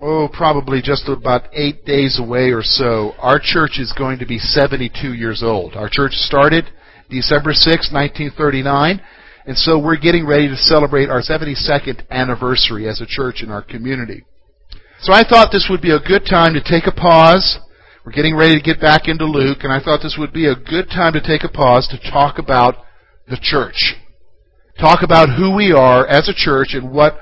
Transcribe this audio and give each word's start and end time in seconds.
oh, 0.00 0.28
probably 0.32 0.82
just 0.82 1.08
about 1.08 1.48
eight 1.52 1.84
days 1.84 2.18
away 2.20 2.50
or 2.50 2.62
so, 2.62 3.12
our 3.18 3.40
church 3.42 3.78
is 3.78 3.94
going 3.96 4.18
to 4.18 4.26
be 4.26 4.38
72 4.38 5.14
years 5.14 5.42
old. 5.42 5.74
Our 5.74 5.88
church 5.90 6.12
started 6.12 6.66
December 7.08 7.52
6, 7.52 7.92
1939, 7.92 9.00
and 9.46 9.56
so 9.56 9.78
we're 9.78 9.96
getting 9.96 10.26
ready 10.26 10.48
to 10.48 10.56
celebrate 10.56 11.08
our 11.08 11.22
72nd 11.22 12.02
anniversary 12.10 12.88
as 12.88 13.00
a 13.00 13.06
church 13.06 13.42
in 13.42 13.50
our 13.50 13.62
community. 13.62 14.24
So 15.00 15.12
I 15.12 15.22
thought 15.28 15.50
this 15.52 15.68
would 15.70 15.82
be 15.82 15.92
a 15.92 16.00
good 16.00 16.26
time 16.28 16.54
to 16.54 16.62
take 16.62 16.86
a 16.86 16.92
pause. 16.92 17.58
We're 18.04 18.12
getting 18.12 18.36
ready 18.36 18.54
to 18.54 18.62
get 18.62 18.80
back 18.80 19.02
into 19.06 19.24
Luke, 19.24 19.58
and 19.62 19.72
I 19.72 19.80
thought 19.80 20.00
this 20.02 20.16
would 20.18 20.32
be 20.32 20.46
a 20.46 20.54
good 20.54 20.88
time 20.88 21.12
to 21.12 21.20
take 21.20 21.44
a 21.44 21.52
pause 21.52 21.88
to 21.88 22.10
talk 22.10 22.38
about 22.38 22.76
the 23.28 23.38
church. 23.40 23.94
Talk 24.78 25.00
about 25.02 25.36
who 25.36 25.54
we 25.54 25.72
are 25.72 26.06
as 26.06 26.28
a 26.28 26.34
church 26.34 26.68
and 26.72 26.92
what 26.92 27.18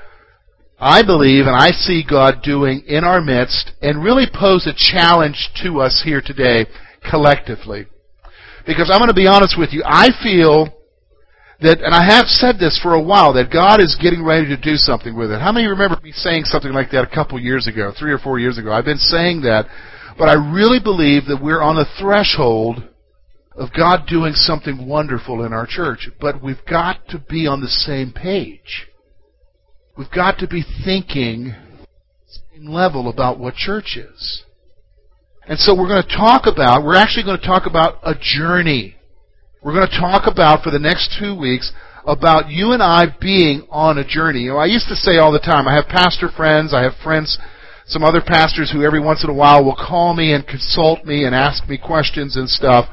I 0.79 1.03
believe 1.03 1.45
and 1.47 1.55
I 1.55 1.71
see 1.71 2.03
God 2.07 2.41
doing 2.43 2.83
in 2.87 3.03
our 3.03 3.21
midst 3.21 3.71
and 3.81 4.03
really 4.03 4.25
pose 4.31 4.67
a 4.67 4.73
challenge 4.75 5.51
to 5.63 5.79
us 5.79 6.01
here 6.03 6.21
today 6.21 6.65
collectively. 7.09 7.85
Because 8.67 8.89
I'm 8.91 8.99
going 8.99 9.09
to 9.09 9.13
be 9.13 9.27
honest 9.27 9.57
with 9.57 9.71
you, 9.71 9.83
I 9.85 10.09
feel 10.21 10.67
that, 11.61 11.79
and 11.79 11.93
I 11.93 12.03
have 12.03 12.25
said 12.25 12.59
this 12.59 12.79
for 12.81 12.93
a 12.93 13.01
while, 13.01 13.33
that 13.33 13.53
God 13.53 13.79
is 13.79 13.97
getting 14.01 14.23
ready 14.23 14.47
to 14.47 14.57
do 14.57 14.75
something 14.75 15.15
with 15.15 15.31
it. 15.31 15.39
How 15.39 15.51
many 15.51 15.67
remember 15.67 15.99
me 16.03 16.11
saying 16.11 16.43
something 16.45 16.73
like 16.73 16.91
that 16.91 17.03
a 17.03 17.15
couple 17.15 17.39
years 17.39 17.67
ago, 17.67 17.93
three 17.97 18.11
or 18.11 18.17
four 18.17 18.39
years 18.39 18.57
ago? 18.57 18.73
I've 18.73 18.85
been 18.85 18.97
saying 18.97 19.41
that, 19.41 19.67
but 20.17 20.27
I 20.27 20.33
really 20.33 20.79
believe 20.79 21.27
that 21.27 21.41
we're 21.41 21.61
on 21.61 21.75
the 21.75 21.87
threshold 21.99 22.83
of 23.55 23.69
God 23.71 24.07
doing 24.07 24.33
something 24.33 24.87
wonderful 24.87 25.45
in 25.45 25.53
our 25.53 25.65
church. 25.65 26.09
But 26.19 26.43
we've 26.43 26.65
got 26.69 27.07
to 27.09 27.19
be 27.19 27.47
on 27.47 27.61
the 27.61 27.69
same 27.69 28.11
page. 28.11 28.87
We've 29.97 30.11
got 30.11 30.39
to 30.39 30.47
be 30.47 30.61
thinking 30.83 31.55
same 32.27 32.67
level 32.67 33.07
about 33.07 33.39
what 33.39 33.55
church 33.55 33.95
is. 33.95 34.43
And 35.47 35.57
so 35.57 35.73
we're 35.73 35.87
going 35.87 36.03
to 36.03 36.17
talk 36.17 36.47
about, 36.47 36.83
we're 36.83 36.97
actually 36.97 37.23
going 37.23 37.39
to 37.39 37.45
talk 37.45 37.65
about 37.65 37.99
a 38.03 38.13
journey. 38.19 38.95
We're 39.63 39.73
going 39.73 39.87
to 39.87 39.99
talk 39.99 40.23
about 40.29 40.63
for 40.63 40.71
the 40.71 40.79
next 40.79 41.15
two 41.17 41.33
weeks 41.39 41.71
about 42.05 42.49
you 42.49 42.73
and 42.73 42.83
I 42.83 43.05
being 43.21 43.65
on 43.69 43.97
a 43.97 44.05
journey. 44.05 44.41
You 44.41 44.51
know, 44.51 44.57
I 44.57 44.65
used 44.65 44.89
to 44.89 44.97
say 44.97 45.17
all 45.17 45.31
the 45.31 45.39
time, 45.39 45.65
I 45.65 45.75
have 45.75 45.85
pastor 45.85 46.27
friends, 46.29 46.73
I 46.73 46.83
have 46.83 46.95
friends, 47.01 47.37
some 47.85 48.03
other 48.03 48.21
pastors 48.21 48.71
who 48.71 48.83
every 48.83 48.99
once 48.99 49.23
in 49.23 49.29
a 49.29 49.33
while 49.33 49.63
will 49.63 49.77
call 49.77 50.13
me 50.13 50.33
and 50.33 50.45
consult 50.45 51.05
me 51.05 51.23
and 51.23 51.33
ask 51.33 51.69
me 51.69 51.77
questions 51.77 52.35
and 52.35 52.49
stuff. 52.49 52.89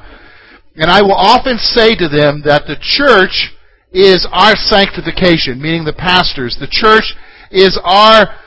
And 0.75 0.89
I 0.89 1.01
will 1.01 1.15
often 1.15 1.57
say 1.57 1.95
to 1.95 2.07
them 2.07 2.43
that 2.45 2.63
the 2.65 2.77
church 2.79 3.51
is 3.93 4.27
our 4.31 4.55
sanctification, 4.55 5.61
meaning 5.61 5.85
the 5.85 5.93
pastors. 5.93 6.57
The 6.59 6.67
church 6.67 7.13
is 7.51 7.79
our 7.83 8.39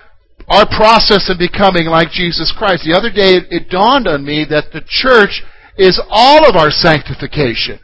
our 0.49 0.67
process 0.67 1.27
of 1.29 1.39
becoming 1.39 1.87
like 1.87 2.11
Jesus 2.11 2.55
Christ. 2.57 2.85
The 2.87 2.97
other 2.97 3.11
day 3.11 3.35
it, 3.35 3.47
it 3.51 3.71
dawned 3.71 4.07
on 4.07 4.25
me 4.25 4.47
that 4.49 4.71
the 4.73 4.83
church 4.87 5.43
is 5.77 6.01
all 6.09 6.47
of 6.49 6.55
our 6.55 6.71
sanctification. 6.71 7.81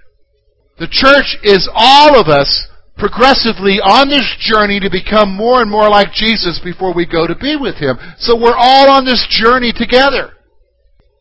The 0.79 0.87
church 0.87 1.39
is 1.43 1.69
all 1.75 2.19
of 2.19 2.29
us 2.29 2.69
progressively 2.97 3.81
on 3.83 4.09
this 4.09 4.27
journey 4.39 4.79
to 4.81 4.91
become 4.91 5.35
more 5.35 5.61
and 5.61 5.71
more 5.71 5.89
like 5.89 6.13
Jesus 6.13 6.61
before 6.63 6.95
we 6.95 7.07
go 7.07 7.27
to 7.27 7.35
be 7.35 7.57
with 7.57 7.77
Him. 7.77 7.99
So 8.19 8.37
we're 8.37 8.57
all 8.57 8.91
on 8.91 9.05
this 9.05 9.27
journey 9.29 9.73
together. 9.75 10.31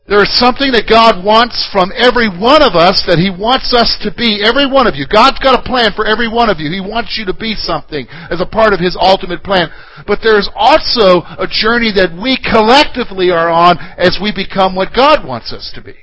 There 0.09 0.23
is 0.25 0.33
something 0.33 0.73
that 0.73 0.89
God 0.89 1.23
wants 1.23 1.69
from 1.69 1.93
every 1.93 2.25
one 2.25 2.65
of 2.65 2.73
us 2.73 3.05
that 3.05 3.21
He 3.21 3.29
wants 3.29 3.69
us 3.69 4.01
to 4.01 4.09
be. 4.09 4.41
Every 4.41 4.65
one 4.65 4.89
of 4.89 4.97
you. 4.97 5.05
God's 5.05 5.37
got 5.37 5.55
a 5.55 5.63
plan 5.63 5.93
for 5.95 6.09
every 6.09 6.27
one 6.27 6.49
of 6.49 6.57
you. 6.57 6.73
He 6.73 6.81
wants 6.81 7.15
you 7.21 7.25
to 7.29 7.37
be 7.37 7.53
something 7.53 8.09
as 8.33 8.41
a 8.41 8.49
part 8.49 8.73
of 8.73 8.81
His 8.81 8.97
ultimate 8.97 9.45
plan. 9.45 9.69
But 10.09 10.19
there's 10.25 10.49
also 10.57 11.21
a 11.37 11.45
journey 11.45 11.93
that 11.93 12.17
we 12.17 12.35
collectively 12.41 13.29
are 13.29 13.53
on 13.53 13.77
as 14.01 14.17
we 14.17 14.33
become 14.33 14.73
what 14.73 14.97
God 14.97 15.21
wants 15.21 15.53
us 15.53 15.71
to 15.77 15.81
be. 15.85 15.95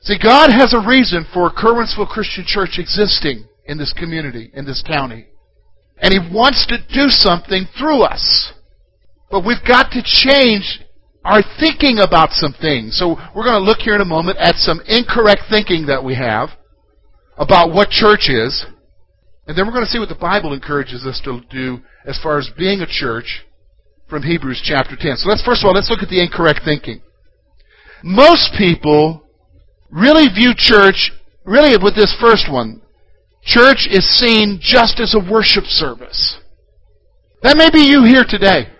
See, 0.00 0.16
God 0.16 0.48
has 0.50 0.72
a 0.72 0.80
reason 0.80 1.28
for 1.34 1.52
Curwensville 1.52 2.08
Christian 2.08 2.44
Church 2.48 2.80
existing 2.80 3.44
in 3.66 3.76
this 3.76 3.92
community, 3.92 4.50
in 4.54 4.64
this 4.64 4.82
county. 4.82 5.28
And 5.98 6.16
He 6.16 6.20
wants 6.32 6.64
to 6.66 6.78
do 6.78 7.12
something 7.12 7.68
through 7.76 8.02
us. 8.02 8.52
But 9.30 9.44
we've 9.44 9.64
got 9.66 9.90
to 9.92 10.02
change 10.02 10.80
are 11.26 11.42
thinking 11.58 11.98
about 11.98 12.30
some 12.30 12.54
things. 12.60 12.96
So 12.96 13.18
we're 13.34 13.42
going 13.42 13.58
to 13.58 13.66
look 13.66 13.78
here 13.78 13.96
in 13.96 14.00
a 14.00 14.06
moment 14.06 14.38
at 14.38 14.54
some 14.54 14.80
incorrect 14.86 15.42
thinking 15.50 15.86
that 15.86 16.04
we 16.04 16.14
have 16.14 16.50
about 17.36 17.74
what 17.74 17.90
church 17.90 18.30
is. 18.30 18.64
And 19.46 19.58
then 19.58 19.66
we're 19.66 19.72
going 19.72 19.84
to 19.84 19.90
see 19.90 19.98
what 19.98 20.08
the 20.08 20.14
Bible 20.14 20.54
encourages 20.54 21.04
us 21.04 21.20
to 21.24 21.40
do 21.50 21.78
as 22.06 22.18
far 22.22 22.38
as 22.38 22.48
being 22.56 22.80
a 22.80 22.86
church 22.86 23.44
from 24.08 24.22
Hebrews 24.22 24.62
chapter 24.64 24.96
10. 24.96 25.16
So 25.16 25.28
let's 25.28 25.42
first 25.42 25.62
of 25.62 25.66
all, 25.66 25.74
let's 25.74 25.90
look 25.90 26.02
at 26.02 26.08
the 26.08 26.22
incorrect 26.22 26.60
thinking. 26.64 27.02
Most 28.04 28.54
people 28.56 29.24
really 29.90 30.28
view 30.32 30.54
church, 30.56 31.10
really 31.44 31.76
with 31.82 31.96
this 31.96 32.14
first 32.20 32.50
one, 32.50 32.82
church 33.42 33.88
is 33.90 34.06
seen 34.16 34.58
just 34.60 35.00
as 35.00 35.14
a 35.14 35.30
worship 35.32 35.64
service. 35.64 36.38
That 37.42 37.56
may 37.56 37.70
be 37.70 37.80
you 37.80 38.04
here 38.04 38.24
today. 38.28 38.75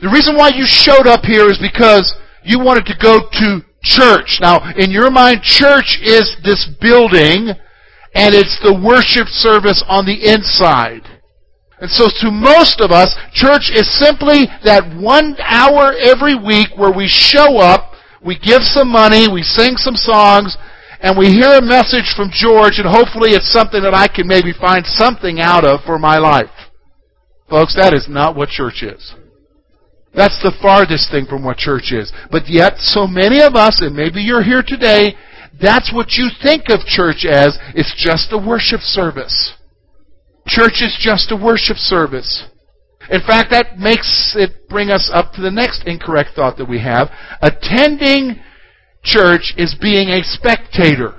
The 0.00 0.08
reason 0.08 0.36
why 0.36 0.48
you 0.48 0.66
showed 0.66 1.06
up 1.06 1.24
here 1.24 1.48
is 1.48 1.58
because 1.58 2.14
you 2.42 2.58
wanted 2.58 2.86
to 2.86 2.96
go 3.00 3.28
to 3.30 3.64
church. 3.82 4.38
Now, 4.40 4.72
in 4.76 4.90
your 4.90 5.10
mind, 5.10 5.42
church 5.42 5.98
is 6.02 6.36
this 6.42 6.68
building, 6.80 7.50
and 8.14 8.34
it's 8.34 8.58
the 8.60 8.74
worship 8.74 9.28
service 9.28 9.82
on 9.88 10.04
the 10.04 10.26
inside. 10.26 11.02
And 11.80 11.90
so 11.90 12.08
to 12.20 12.30
most 12.30 12.80
of 12.80 12.90
us, 12.90 13.14
church 13.32 13.70
is 13.70 13.86
simply 13.98 14.46
that 14.64 14.96
one 14.96 15.36
hour 15.40 15.92
every 16.00 16.34
week 16.34 16.68
where 16.76 16.92
we 16.92 17.08
show 17.08 17.58
up, 17.58 17.92
we 18.24 18.38
give 18.38 18.62
some 18.62 18.88
money, 18.88 19.28
we 19.28 19.42
sing 19.42 19.76
some 19.76 19.96
songs, 19.96 20.56
and 21.00 21.18
we 21.18 21.26
hear 21.26 21.58
a 21.58 21.62
message 21.62 22.14
from 22.16 22.30
George, 22.32 22.78
and 22.78 22.88
hopefully 22.88 23.32
it's 23.32 23.50
something 23.50 23.82
that 23.82 23.92
I 23.92 24.08
can 24.08 24.26
maybe 24.26 24.52
find 24.52 24.86
something 24.86 25.40
out 25.40 25.64
of 25.64 25.80
for 25.84 25.98
my 25.98 26.16
life. 26.18 26.48
Folks, 27.50 27.74
that 27.76 27.92
is 27.92 28.06
not 28.08 28.34
what 28.34 28.48
church 28.48 28.82
is. 28.82 29.14
That's 30.14 30.40
the 30.42 30.54
farthest 30.62 31.10
thing 31.10 31.26
from 31.26 31.42
what 31.42 31.58
church 31.58 31.92
is. 31.92 32.12
But 32.30 32.48
yet, 32.48 32.78
so 32.78 33.06
many 33.06 33.42
of 33.42 33.54
us, 33.54 33.80
and 33.80 33.94
maybe 33.94 34.22
you're 34.22 34.44
here 34.44 34.62
today, 34.64 35.14
that's 35.60 35.92
what 35.92 36.12
you 36.12 36.30
think 36.42 36.70
of 36.70 36.80
church 36.86 37.24
as. 37.24 37.58
It's 37.74 37.94
just 37.96 38.32
a 38.32 38.38
worship 38.38 38.80
service. 38.80 39.54
Church 40.46 40.82
is 40.82 40.96
just 41.00 41.32
a 41.32 41.36
worship 41.36 41.76
service. 41.76 42.46
In 43.10 43.20
fact, 43.20 43.50
that 43.50 43.78
makes 43.78 44.34
it 44.36 44.68
bring 44.68 44.90
us 44.90 45.10
up 45.12 45.32
to 45.32 45.42
the 45.42 45.50
next 45.50 45.86
incorrect 45.86 46.30
thought 46.34 46.56
that 46.58 46.68
we 46.68 46.80
have. 46.80 47.10
Attending 47.42 48.40
church 49.02 49.54
is 49.56 49.76
being 49.80 50.08
a 50.08 50.22
spectator. 50.22 51.14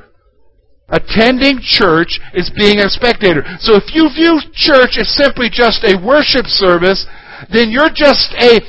Attending 0.90 1.60
church 1.62 2.20
is 2.34 2.52
being 2.56 2.80
a 2.80 2.90
spectator. 2.90 3.44
So 3.60 3.76
if 3.76 3.94
you 3.94 4.10
view 4.14 4.40
church 4.54 4.98
as 4.98 5.10
simply 5.16 5.50
just 5.52 5.84
a 5.84 5.98
worship 5.98 6.46
service, 6.46 7.06
then 7.52 7.70
you're 7.72 7.94
just 7.94 8.34
a 8.38 8.62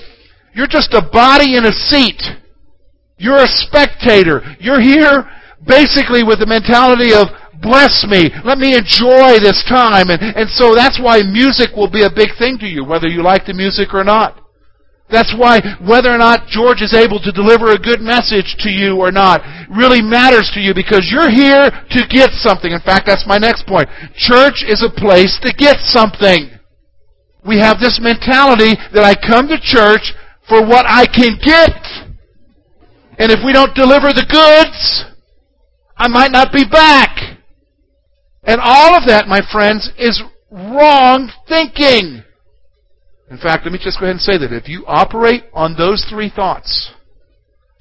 you're 0.57 0.67
just 0.67 0.95
a 0.95 1.05
body 1.13 1.57
in 1.57 1.67
a 1.67 1.73
seat. 1.73 2.17
You're 3.19 3.45
a 3.45 3.53
spectator. 3.61 4.41
You're 4.59 4.81
here 4.81 5.29
basically 5.61 6.25
with 6.25 6.41
the 6.41 6.49
mentality 6.49 7.13
of, 7.13 7.29
bless 7.61 8.09
me, 8.09 8.33
let 8.41 8.57
me 8.57 8.73
enjoy 8.73 9.37
this 9.37 9.61
time. 9.69 10.09
And, 10.09 10.17
and 10.21 10.49
so 10.49 10.73
that's 10.73 10.97
why 10.97 11.21
music 11.21 11.77
will 11.77 11.93
be 11.93 12.09
a 12.09 12.13
big 12.13 12.33
thing 12.41 12.57
to 12.65 12.67
you, 12.67 12.89
whether 12.89 13.07
you 13.07 13.23
like 13.23 13.45
the 13.45 13.53
music 13.53 13.93
or 13.93 14.03
not. 14.03 14.41
That's 15.13 15.37
why 15.37 15.61
whether 15.85 16.11
or 16.11 16.19
not 16.19 16.49
George 16.49 16.81
is 16.81 16.97
able 16.97 17.21
to 17.21 17.31
deliver 17.31 17.71
a 17.71 17.79
good 17.79 18.01
message 18.01 18.57
to 18.65 18.71
you 18.71 18.97
or 18.97 19.13
not 19.13 19.45
really 19.71 20.03
matters 20.03 20.51
to 20.55 20.61
you 20.61 20.75
because 20.75 21.13
you're 21.13 21.31
here 21.31 21.71
to 21.71 22.01
get 22.09 22.33
something. 22.33 22.73
In 22.73 22.81
fact, 22.81 23.07
that's 23.07 23.29
my 23.29 23.39
next 23.39 23.69
point. 23.69 23.89
Church 24.17 24.65
is 24.67 24.83
a 24.83 24.91
place 24.91 25.39
to 25.45 25.53
get 25.53 25.79
something. 25.85 26.51
We 27.47 27.59
have 27.59 27.79
this 27.79 28.01
mentality 28.03 28.75
that 28.91 29.05
I 29.07 29.15
come 29.15 29.47
to 29.47 29.61
church 29.63 30.17
for 30.49 30.67
what 30.67 30.87
I 30.87 31.07
can 31.07 31.39
get. 31.43 32.07
And 33.19 33.33
if 33.33 33.41
we 33.45 33.53
don't 33.53 33.75
deliver 33.75 34.09
the 34.09 34.27
goods, 34.29 35.05
I 35.97 36.09
might 36.09 36.31
not 36.31 36.53
be 36.53 36.65
back. 36.71 37.39
And 38.45 38.61
all 38.63 38.95
of 38.95 39.07
that, 39.07 39.27
my 39.27 39.41
friends, 39.51 39.91
is 39.99 40.23
wrong 40.51 41.31
thinking. 41.49 42.23
In 43.31 43.39
fact, 43.39 43.65
let 43.65 43.73
me 43.73 43.79
just 43.83 43.99
go 43.99 44.07
ahead 44.07 44.17
and 44.17 44.21
say 44.21 44.39
that 44.39 44.53
if 44.53 44.69
you 44.69 44.85
operate 44.87 45.45
on 45.53 45.77
those 45.77 46.07
three 46.09 46.31
thoughts, 46.35 46.93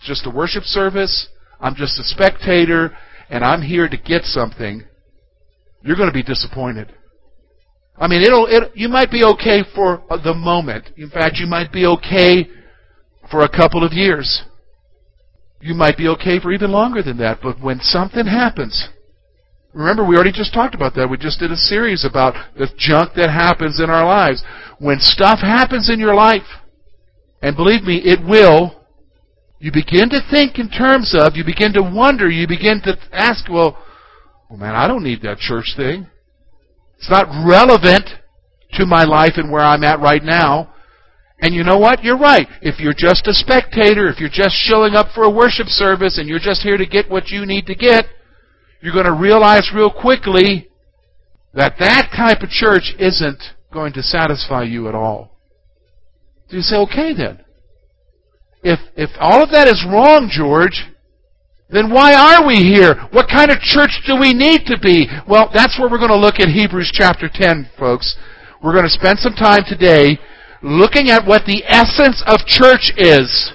just 0.02 0.26
a 0.26 0.30
worship 0.30 0.64
service, 0.64 1.28
I'm 1.60 1.76
just 1.76 2.00
a 2.00 2.04
spectator, 2.04 2.98
and 3.30 3.44
I'm 3.44 3.62
here 3.62 3.88
to 3.88 3.98
get 3.98 4.24
something, 4.24 4.84
you're 5.84 5.98
going 5.98 6.10
to 6.10 6.14
be 6.14 6.24
disappointed. 6.24 6.94
I 7.97 8.07
mean, 8.07 8.21
it'll, 8.21 8.47
it, 8.47 8.71
you 8.75 8.89
might 8.89 9.09
be 9.09 9.24
okay 9.24 9.63
for 9.74 10.03
the 10.24 10.33
moment. 10.33 10.89
In 10.97 11.09
fact, 11.09 11.38
you 11.38 11.47
might 11.47 11.71
be 11.71 11.86
okay 11.86 12.47
for 13.31 13.42
a 13.42 13.50
couple 13.50 13.83
of 13.83 13.94
years. 13.94 14.44
You 15.62 15.74
might 15.74 15.97
be 15.97 16.07
okay 16.09 16.39
for 16.39 16.51
even 16.51 16.71
longer 16.71 17.01
than 17.01 17.18
that, 17.18 17.39
but 17.42 17.59
when 17.62 17.80
something 17.80 18.25
happens, 18.25 18.89
remember 19.74 20.06
we 20.06 20.15
already 20.15 20.33
just 20.33 20.53
talked 20.53 20.75
about 20.75 20.94
that. 20.95 21.09
We 21.09 21.18
just 21.18 21.39
did 21.39 21.51
a 21.51 21.57
series 21.57 22.06
about 22.06 22.36
the 22.57 22.68
junk 22.77 23.13
that 23.15 23.30
happens 23.30 23.80
in 23.80 23.89
our 23.89 24.06
lives. 24.06 24.44
When 24.80 25.00
stuff 25.00 25.39
happens 25.39 25.89
in 25.89 26.00
your 26.00 26.13
life, 26.13 26.47
and 27.42 27.56
believe 27.56 27.83
me, 27.83 28.01
it 28.03 28.19
will, 28.27 28.86
you 29.59 29.71
begin 29.71 30.09
to 30.09 30.19
think 30.30 30.59
in 30.59 30.69
terms 30.69 31.15
of, 31.18 31.36
you 31.36 31.45
begin 31.45 31.74
to 31.74 31.81
wonder, 31.81 32.30
you 32.30 32.47
begin 32.47 32.81
to 32.83 32.97
ask, 33.13 33.47
well, 33.50 33.81
well 34.50 34.59
man, 34.59 34.75
I 34.75 34.88
don't 34.88 35.03
need 35.03 35.21
that 35.21 35.38
church 35.38 35.74
thing. 35.77 36.07
It's 37.06 37.12
not 37.12 37.48
relevant 37.48 38.10
to 38.74 38.86
my 38.88 39.04
life 39.04 39.34
and 39.36 39.52
where 39.52 39.62
I'm 39.62 39.84
at 39.84 40.00
right 40.00 40.24
now. 40.24 40.74
And 41.40 41.54
you 41.54 41.63
know 41.63 41.78
what? 41.78 42.04
You're 42.04 42.18
right. 42.18 42.48
If 42.63 42.80
you're 42.80 42.96
just 42.98 43.28
a 43.28 43.34
spectator, 43.34 44.10
if 44.10 44.19
you're 44.19 44.28
just 44.28 44.56
showing 44.56 44.96
up 44.96 45.10
for 45.13 45.24
a 45.24 45.30
worship 45.30 45.68
service 45.68 46.18
and 46.18 46.28
you're 46.28 46.40
just 46.40 46.63
here 46.63 46.78
to 46.78 46.86
get 46.88 47.07
what 47.07 47.28
you 47.28 47.46
need 47.46 47.68
to 47.68 47.75
get, 47.75 48.06
you're 48.81 48.94
going 48.94 49.06
to 49.06 49.13
realize 49.13 49.69
real 49.72 49.92
quickly 49.92 50.68
that 51.54 51.75
that 51.78 52.10
type 52.18 52.42
of 52.42 52.50
church 52.50 52.96
isn't 52.98 53.44
going 53.72 53.94
to 53.94 54.02
satisfy 54.02 54.63
you 54.63 54.88
at 54.88 54.96
all. 54.96 55.38
So 56.50 56.56
you 56.56 56.63
say, 56.63 56.75
okay 56.78 57.13
then. 57.13 57.46
If, 58.63 58.80
if 58.96 59.12
all 59.19 59.44
of 59.44 59.52
that 59.52 59.68
is 59.68 59.86
wrong, 59.88 60.28
George, 60.31 60.86
then 61.70 61.90
why 61.90 62.14
are 62.14 62.46
we 62.46 62.58
here? 62.58 62.96
What 63.12 63.28
kind 63.28 63.50
of 63.50 63.60
church 63.60 64.02
do 64.06 64.16
we 64.20 64.34
need 64.34 64.66
to 64.68 64.78
be? 64.80 65.08
Well, 65.28 65.50
that's 65.54 65.80
where 65.80 65.90
we're 65.90 65.98
going 65.98 66.14
to 66.14 66.18
look 66.18 66.40
at 66.40 66.50
Hebrews 66.50 66.92
chapter 66.94 67.30
10, 67.32 67.72
folks. 67.78 68.16
We're 68.64 68.74
going 68.74 68.86
to 68.86 68.90
spend 68.90 69.20
some 69.20 69.34
time 69.34 69.64
today 69.68 70.20
looking 70.62 71.10
at 71.10 71.26
what 71.26 71.46
the 71.46 71.64
essence 71.66 72.24
of 72.28 72.46
church 72.46 72.94
is. 72.98 73.54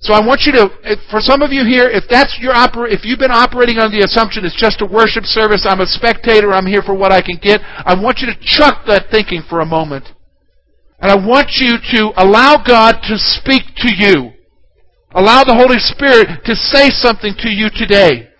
So 0.00 0.14
I 0.14 0.24
want 0.24 0.42
you 0.46 0.52
to, 0.52 0.70
for 1.10 1.20
some 1.20 1.42
of 1.42 1.50
you 1.50 1.64
here, 1.64 1.88
if 1.88 2.04
that's 2.08 2.38
your 2.40 2.54
oper- 2.54 2.88
if 2.88 3.04
you've 3.04 3.18
been 3.18 3.34
operating 3.34 3.78
on 3.78 3.90
the 3.90 4.04
assumption 4.04 4.44
it's 4.44 4.54
just 4.54 4.80
a 4.80 4.86
worship 4.86 5.24
service, 5.24 5.66
I'm 5.66 5.80
a 5.80 5.86
spectator, 5.86 6.52
I'm 6.52 6.66
here 6.66 6.82
for 6.82 6.94
what 6.94 7.10
I 7.10 7.20
can 7.20 7.36
get, 7.42 7.60
I 7.62 7.98
want 7.98 8.18
you 8.20 8.28
to 8.28 8.38
chuck 8.40 8.86
that 8.86 9.10
thinking 9.10 9.42
for 9.48 9.60
a 9.60 9.66
moment. 9.66 10.06
And 11.00 11.10
I 11.10 11.16
want 11.16 11.58
you 11.58 11.78
to 11.98 12.12
allow 12.16 12.62
God 12.62 13.02
to 13.08 13.18
speak 13.18 13.62
to 13.82 13.90
you. 13.90 14.37
Allow 15.18 15.42
the 15.42 15.58
Holy 15.58 15.82
Spirit 15.82 16.46
to 16.46 16.54
say 16.54 16.94
something 16.94 17.34
to 17.42 17.50
you 17.50 17.66
today. 17.74 18.30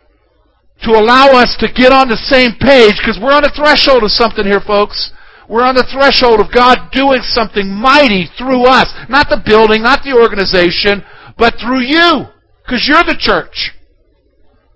To 0.87 0.95
allow 0.95 1.35
us 1.35 1.59
to 1.59 1.67
get 1.67 1.91
on 1.91 2.07
the 2.07 2.23
same 2.31 2.55
page, 2.55 2.95
because 3.03 3.19
we're 3.19 3.35
on 3.35 3.43
the 3.43 3.51
threshold 3.51 4.07
of 4.07 4.15
something 4.15 4.47
here, 4.47 4.63
folks. 4.63 5.11
We're 5.51 5.67
on 5.67 5.75
the 5.75 5.89
threshold 5.91 6.39
of 6.39 6.55
God 6.55 6.95
doing 6.95 7.19
something 7.23 7.67
mighty 7.67 8.31
through 8.39 8.63
us. 8.71 8.87
Not 9.11 9.27
the 9.27 9.43
building, 9.43 9.83
not 9.83 10.07
the 10.07 10.15
organization, 10.15 11.03
but 11.35 11.59
through 11.59 11.83
you. 11.83 12.31
Because 12.63 12.87
you're 12.87 13.03
the 13.03 13.19
church. 13.19 13.75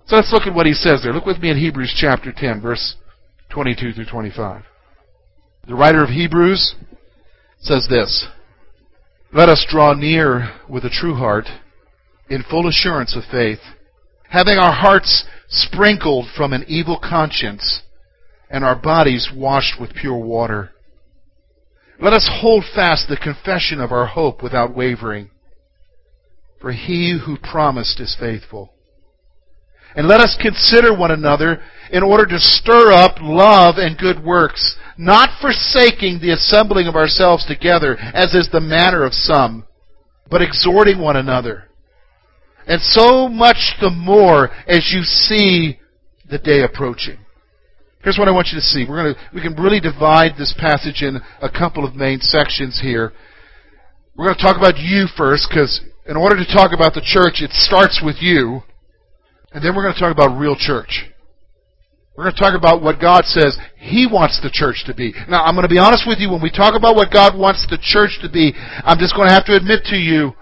So 0.07 0.17
let's 0.17 0.33
look 0.33 0.51
at 0.51 0.55
what 0.55 0.67
he 0.67 0.75
says 0.75 1.03
there. 1.05 1.13
Look 1.13 1.27
with 1.27 1.39
me 1.39 1.51
in 1.51 1.57
Hebrews 1.57 1.95
chapter 1.95 2.35
10, 2.35 2.61
verse 2.61 2.97
22 3.51 3.93
through 3.93 4.07
25. 4.07 4.65
The 5.69 5.75
writer 5.77 6.03
of 6.03 6.11
Hebrews 6.11 6.75
says 7.61 7.87
this 7.89 8.27
Let 9.33 9.49
us 9.49 9.65
draw 9.71 9.95
near 9.95 10.51
with 10.69 10.85
a 10.85 10.91
true 10.91 11.15
heart, 11.15 11.47
in 12.33 12.43
full 12.43 12.67
assurance 12.67 13.15
of 13.15 13.25
faith, 13.31 13.59
having 14.31 14.57
our 14.57 14.73
hearts 14.73 15.27
sprinkled 15.49 16.27
from 16.35 16.55
an 16.55 16.65
evil 16.67 16.99
conscience 16.99 17.83
and 18.49 18.65
our 18.65 18.75
bodies 18.75 19.31
washed 19.35 19.79
with 19.79 19.95
pure 19.95 20.17
water. 20.17 20.71
Let 22.01 22.15
us 22.15 22.29
hold 22.41 22.65
fast 22.75 23.07
the 23.07 23.19
confession 23.19 23.81
of 23.81 23.93
our 23.93 24.07
hope 24.07 24.43
without 24.43 24.75
wavering, 24.75 25.31
for 26.59 26.73
he 26.73 27.21
who 27.23 27.37
promised 27.37 28.01
is 28.01 28.17
faithful. 28.19 28.73
And 29.95 30.09
let 30.09 30.23
us 30.23 30.39
consider 30.41 30.97
one 30.97 31.11
another 31.11 31.63
in 31.91 32.03
order 32.03 32.25
to 32.25 32.41
stir 32.41 32.93
up 32.93 33.17
love 33.21 33.75
and 33.77 33.99
good 33.99 34.25
works, 34.25 34.77
not 34.97 35.39
forsaking 35.39 36.21
the 36.21 36.33
assembling 36.33 36.87
of 36.87 36.97
ourselves 36.97 37.45
together, 37.45 37.99
as 37.99 38.33
is 38.33 38.49
the 38.51 38.61
manner 38.61 39.05
of 39.05 39.13
some, 39.13 39.67
but 40.31 40.41
exhorting 40.41 40.99
one 40.99 41.17
another. 41.17 41.69
And 42.67 42.81
so 42.81 43.29
much 43.29 43.77
the 43.81 43.91
more 43.91 44.51
as 44.67 44.93
you 44.93 45.03
see 45.03 45.79
the 46.31 46.39
day 46.39 46.63
approaching. 46.63 47.19
Here's 48.03 48.19
what 48.19 48.27
I 48.27 48.33
want 48.33 48.49
you 48.49 48.59
to 48.59 48.65
see. 48.65 48.85
We're 48.89 49.03
going 49.03 49.15
to, 49.15 49.21
we 49.35 49.41
can 49.41 49.55
really 49.55 49.79
divide 49.79 50.33
this 50.37 50.55
passage 50.59 51.03
in 51.03 51.21
a 51.41 51.49
couple 51.49 51.85
of 51.85 51.95
main 51.95 52.21
sections 52.21 52.81
here. 52.83 53.13
We're 54.17 54.27
going 54.27 54.37
to 54.37 54.43
talk 54.43 54.57
about 54.57 54.79
you 54.79 55.07
first, 55.17 55.47
because 55.49 55.81
in 56.07 56.17
order 56.17 56.37
to 56.37 56.45
talk 56.53 56.73
about 56.75 56.95
the 56.95 57.01
church, 57.01 57.41
it 57.41 57.53
starts 57.53 58.03
with 58.05 58.17
you. 58.21 58.63
And 59.53 59.65
then 59.65 59.77
we're 59.77 59.83
going 59.83 59.95
to 59.95 60.01
talk 60.01 60.13
about 60.13 60.37
real 60.37 60.57
church. 60.57 61.07
We're 62.17 62.25
going 62.25 62.35
to 62.35 62.41
talk 62.43 62.59
about 62.59 62.83
what 62.83 63.01
God 63.01 63.25
says 63.25 63.57
He 63.79 64.07
wants 64.11 64.41
the 64.43 64.51
church 64.53 64.85
to 64.87 64.95
be. 64.95 65.15
Now, 65.29 65.45
I'm 65.45 65.55
going 65.55 65.69
to 65.69 65.73
be 65.73 65.79
honest 65.79 66.05
with 66.07 66.19
you. 66.19 66.31
When 66.31 66.43
we 66.43 66.51
talk 66.51 66.75
about 66.77 66.97
what 66.97 67.13
God 67.13 67.39
wants 67.39 67.67
the 67.71 67.79
church 67.81 68.19
to 68.21 68.29
be, 68.29 68.53
I'm 68.85 68.99
just 68.99 69.15
going 69.15 69.29
to 69.29 69.35
have 69.35 69.47
to 69.47 69.57
admit 69.57 69.85
to 69.87 69.97
you, 69.97 70.33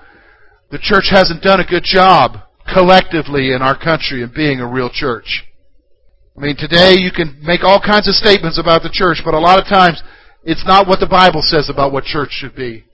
the 0.71 0.79
church 0.79 1.11
hasn't 1.11 1.43
done 1.43 1.61
a 1.61 1.67
good 1.67 1.85
job 1.85 2.39
collectively 2.73 3.53
in 3.53 3.63
our 3.63 3.77
country 3.77 4.23
in 4.23 4.33
being 4.35 4.61
a 4.61 4.67
real 4.67 4.91
church. 4.91 5.45
I 6.37 6.41
mean, 6.41 6.57
today 6.57 6.95
you 6.95 7.11
can 7.11 7.39
make 7.43 7.65
all 7.65 7.83
kinds 7.83 8.09
of 8.09 8.15
statements 8.15 8.59
about 8.59 8.83
the 8.83 8.93
church, 8.93 9.23
but 9.25 9.35
a 9.35 9.39
lot 9.39 9.59
of 9.59 9.67
times 9.67 10.03
it's 10.45 10.65
not 10.65 10.87
what 10.87 11.01
the 11.01 11.11
Bible 11.11 11.43
says 11.43 11.69
about 11.69 11.93
what 11.93 12.05
church 12.05 12.31
should 12.31 12.55
be. 12.55 12.85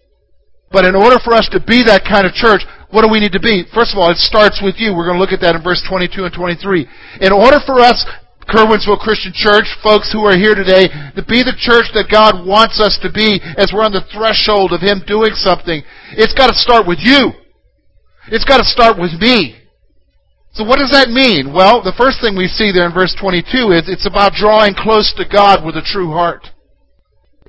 But 0.73 0.85
in 0.85 0.97
order 0.97 1.21
for 1.23 1.35
us 1.35 1.49
to 1.53 1.61
be 1.61 1.85
that 1.85 2.03
kind 2.03 2.27
of 2.27 2.33
church, 2.33 2.67
what 2.91 3.03
do 3.03 3.09
we 3.13 3.21
need 3.21 3.33
to 3.33 3.41
be? 3.41 3.63
First 3.71 3.93
of 3.95 3.99
all, 3.99 4.11
it 4.11 4.19
starts 4.19 4.59
with 4.65 4.81
you. 4.83 4.97
We're 4.97 5.07
going 5.07 5.21
to 5.21 5.23
look 5.23 5.37
at 5.37 5.41
that 5.47 5.55
in 5.55 5.63
verse 5.63 5.85
22 5.87 6.27
and 6.27 6.35
23. 6.35 7.23
In 7.23 7.31
order 7.31 7.61
for 7.63 7.79
us, 7.79 8.03
Curwensville 8.51 8.99
Christian 8.99 9.31
Church, 9.35 9.67
folks 9.83 10.11
who 10.11 10.27
are 10.27 10.35
here 10.35 10.55
today, 10.55 10.91
to 11.15 11.23
be 11.23 11.43
the 11.47 11.55
church 11.55 11.87
that 11.95 12.11
God 12.11 12.47
wants 12.47 12.81
us 12.83 12.99
to 13.03 13.11
be 13.13 13.39
as 13.59 13.71
we're 13.71 13.87
on 13.87 13.95
the 13.95 14.07
threshold 14.11 14.73
of 14.73 14.83
Him 14.83 15.03
doing 15.07 15.35
something, 15.35 15.83
it's 16.19 16.35
got 16.35 16.51
to 16.51 16.57
start 16.59 16.87
with 16.87 16.99
you. 17.03 17.46
It's 18.29 18.45
got 18.45 18.59
to 18.59 18.65
start 18.65 18.99
with 18.99 19.13
me. 19.21 19.57
So 20.53 20.65
what 20.65 20.79
does 20.79 20.91
that 20.91 21.11
mean? 21.11 21.53
Well, 21.53 21.83
the 21.85 21.93
first 22.01 22.21
thing 22.21 22.35
we 22.35 22.49
see 22.49 22.73
there 22.73 22.87
in 22.87 22.95
verse 22.95 23.15
22 23.21 23.77
is 23.77 23.89
it's 23.93 24.07
about 24.07 24.33
drawing 24.33 24.75
close 24.75 25.13
to 25.21 25.29
God 25.29 25.65
with 25.65 25.77
a 25.77 25.85
true 25.85 26.11
heart. 26.11 26.49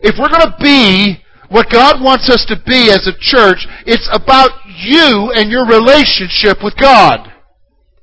If 0.03 0.19
we're 0.19 0.27
going 0.27 0.51
to 0.51 0.59
be 0.59 1.23
what 1.49 1.71
God 1.71 2.03
wants 2.03 2.29
us 2.29 2.43
to 2.51 2.59
be 2.67 2.91
as 2.91 3.07
a 3.07 3.15
church, 3.15 3.63
it's 3.87 4.09
about 4.11 4.51
you 4.67 5.31
and 5.33 5.49
your 5.49 5.65
relationship 5.65 6.59
with 6.61 6.75
God. 6.75 7.31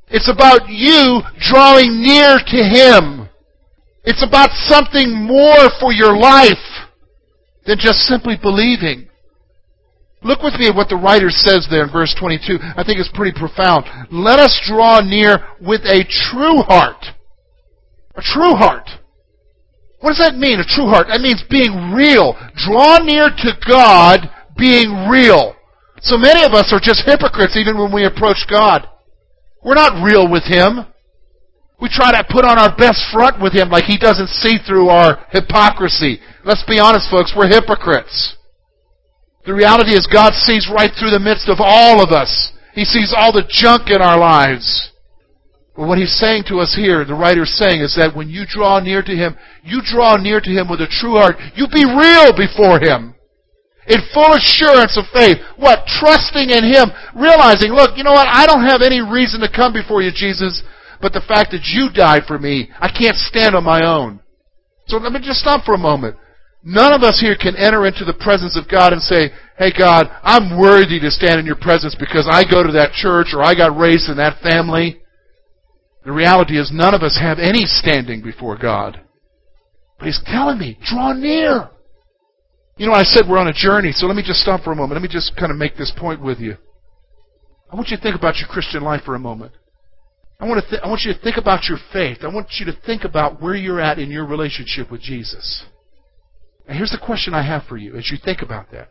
It's 0.09 0.31
about 0.33 0.69
you 0.69 1.21
drawing 1.37 2.01
near 2.01 2.41
to 2.41 2.61
Him. 2.65 3.29
It's 4.05 4.25
about 4.25 4.51
something 4.53 5.13
more 5.13 5.69
for 5.81 5.93
your 5.93 6.17
life 6.17 6.89
than 7.67 7.79
just 7.79 8.01
simply 8.09 8.37
believing. 8.41 9.09
Look 10.25 10.41
with 10.41 10.57
me 10.57 10.69
at 10.69 10.75
what 10.75 10.89
the 10.89 10.97
writer 10.97 11.29
says 11.29 11.69
there 11.69 11.85
in 11.85 11.93
verse 11.93 12.17
22. 12.19 12.57
I 12.59 12.83
think 12.83 12.99
it's 12.99 13.13
pretty 13.13 13.37
profound. 13.37 13.85
Let 14.11 14.41
us 14.41 14.57
draw 14.65 15.05
near 15.05 15.45
with 15.61 15.85
a 15.85 16.01
true 16.09 16.65
heart. 16.65 17.05
A 18.17 18.23
true 18.25 18.57
heart. 18.57 18.89
What 20.01 20.17
does 20.17 20.25
that 20.25 20.41
mean, 20.41 20.61
a 20.61 20.65
true 20.65 20.89
heart? 20.89 21.09
That 21.09 21.21
means 21.21 21.45
being 21.49 21.93
real. 21.93 22.37
Draw 22.57 23.05
near 23.05 23.29
to 23.29 23.53
God 23.69 24.29
being 24.57 25.09
real. 25.09 25.57
So 26.01 26.17
many 26.17 26.45
of 26.45 26.53
us 26.53 26.73
are 26.73 26.81
just 26.81 27.05
hypocrites 27.05 27.57
even 27.57 27.77
when 27.77 27.93
we 27.93 28.05
approach 28.05 28.49
God. 28.49 28.89
We're 29.65 29.77
not 29.77 30.05
real 30.05 30.31
with 30.31 30.45
Him. 30.45 30.89
We 31.81 31.89
try 31.89 32.13
to 32.13 32.25
put 32.29 32.45
on 32.45 32.59
our 32.59 32.75
best 32.77 33.01
front 33.13 33.41
with 33.41 33.53
Him 33.53 33.69
like 33.69 33.85
He 33.85 33.99
doesn't 33.99 34.29
see 34.29 34.57
through 34.65 34.89
our 34.89 35.27
hypocrisy. 35.33 36.21
Let's 36.45 36.65
be 36.65 36.79
honest, 36.79 37.11
folks, 37.11 37.33
we're 37.37 37.49
hypocrites. 37.49 38.37
The 39.47 39.55
reality 39.55 39.93
is 39.93 40.07
God 40.07 40.33
sees 40.33 40.71
right 40.73 40.91
through 40.91 41.11
the 41.11 41.21
midst 41.21 41.49
of 41.49 41.59
all 41.61 42.03
of 42.03 42.11
us. 42.11 42.53
He 42.73 42.85
sees 42.85 43.15
all 43.17 43.33
the 43.33 43.47
junk 43.49 43.91
in 43.91 44.01
our 44.01 44.19
lives. 44.19 44.91
But 45.77 45.89
what 45.89 45.99
he's 45.99 46.17
saying 46.17 46.45
to 46.49 46.61
us 46.61 46.75
here, 46.75 47.05
the 47.05 47.15
writer's 47.15 47.53
saying, 47.53 47.83
is 47.83 47.95
that 47.97 48.17
when 48.17 48.31
you 48.31 48.47
draw 48.47 48.81
near 48.81 49.03
to 49.03 49.15
him, 49.15 49.37
you 49.63 49.83
draw 49.83 50.17
near 50.17 50.41
to 50.41 50.51
him 50.51 50.69
with 50.71 50.81
a 50.81 50.87
true 50.87 51.19
heart. 51.19 51.37
You 51.55 51.67
be 51.67 51.85
real 51.85 52.33
before 52.33 52.79
him. 52.79 53.15
In 53.87 54.01
full 54.15 54.33
assurance 54.33 54.97
of 54.97 55.05
faith. 55.13 55.37
What? 55.57 55.85
Trusting 55.87 56.49
in 56.49 56.65
him. 56.65 56.89
Realizing, 57.15 57.75
look, 57.75 57.99
you 57.99 58.05
know 58.05 58.17
what? 58.17 58.31
I 58.31 58.47
don't 58.47 58.65
have 58.65 58.81
any 58.81 59.03
reason 59.03 59.41
to 59.41 59.51
come 59.51 59.75
before 59.75 60.01
you, 60.01 60.11
Jesus, 60.15 60.63
but 61.03 61.13
the 61.13 61.27
fact 61.27 61.51
that 61.51 61.67
you 61.69 61.91
died 61.93 62.23
for 62.27 62.39
me, 62.39 62.71
I 62.81 62.89
can't 62.89 63.17
stand 63.17 63.55
on 63.55 63.65
my 63.65 63.85
own. 63.85 64.21
So 64.87 64.97
let 64.97 65.13
me 65.13 65.21
just 65.21 65.41
stop 65.41 65.67
for 65.67 65.75
a 65.75 65.79
moment. 65.79 66.17
None 66.65 66.95
of 66.95 67.03
us 67.03 67.21
here 67.21 67.37
can 67.37 67.57
enter 67.57 67.87
into 67.87 68.07
the 68.07 68.17
presence 68.17 68.57
of 68.57 68.71
God 68.71 68.95
and 68.95 69.03
say, 69.03 69.29
Hey 69.59 69.71
God, 69.77 70.09
I'm 70.23 70.59
worthy 70.59 70.99
to 70.99 71.11
stand 71.11 71.39
in 71.39 71.47
your 71.47 71.61
presence 71.61 71.95
because 71.95 72.27
I 72.29 72.43
go 72.43 72.63
to 72.63 72.73
that 72.73 72.93
church 72.93 73.29
or 73.35 73.43
I 73.43 73.55
got 73.55 73.77
raised 73.77 74.09
in 74.09 74.17
that 74.17 74.41
family. 74.41 75.01
The 76.05 76.13
reality 76.13 76.59
is 76.59 76.73
none 76.73 76.95
of 76.95 77.03
us 77.03 77.19
have 77.21 77.39
any 77.39 77.67
standing 77.67 78.23
before 78.23 78.57
God. 78.57 79.01
But 79.99 80.07
He's 80.07 80.23
telling 80.25 80.59
me, 80.59 80.79
draw 80.83 81.13
near. 81.13 81.69
You 82.77 82.87
know, 82.87 82.95
I 82.95 83.05
said 83.05 83.25
we're 83.29 83.39
on 83.39 83.49
a 83.49 83.53
journey, 83.53 83.93
so 83.93 84.07
let 84.07 84.17
me 84.17 84.23
just 84.25 84.41
stop 84.41 84.63
for 84.63 84.73
a 84.73 84.77
moment. 84.77 84.95
Let 84.95 85.03
me 85.03 85.09
just 85.09 85.37
kind 85.37 85.53
of 85.53 85.59
make 85.59 85.77
this 85.77 85.93
point 85.97 86.21
with 86.21 86.41
you. 86.41 86.57
I 87.71 87.77
want 87.77 87.89
you 87.89 87.97
to 87.97 88.03
think 88.03 88.17
about 88.17 88.37
your 88.37 88.49
Christian 88.49 88.83
life 88.83 89.03
for 89.05 89.15
a 89.15 89.19
moment. 89.19 89.53
I 90.41 90.49
want, 90.49 90.65
to 90.65 90.71
th- 90.71 90.83
I 90.83 90.89
want 90.89 91.03
you 91.03 91.13
to 91.13 91.21
think 91.21 91.37
about 91.37 91.65
your 91.69 91.79
faith. 91.93 92.19
I 92.23 92.29
want 92.29 92.49
you 92.59 92.67
to 92.67 92.77
think 92.85 93.05
about 93.05 93.41
where 93.41 93.55
you're 93.55 93.81
at 93.81 93.99
in 93.99 94.11
your 94.11 94.27
relationship 94.27 94.91
with 94.91 95.01
Jesus. 95.01 95.65
And 96.67 96.77
here's 96.77 96.91
the 96.91 97.05
question 97.05 97.35
I 97.35 97.43
have 97.43 97.65
for 97.69 97.77
you 97.77 97.97
as 97.97 98.11
you 98.11 98.19
think 98.23 98.43
about 98.43 98.71
that. 98.73 98.89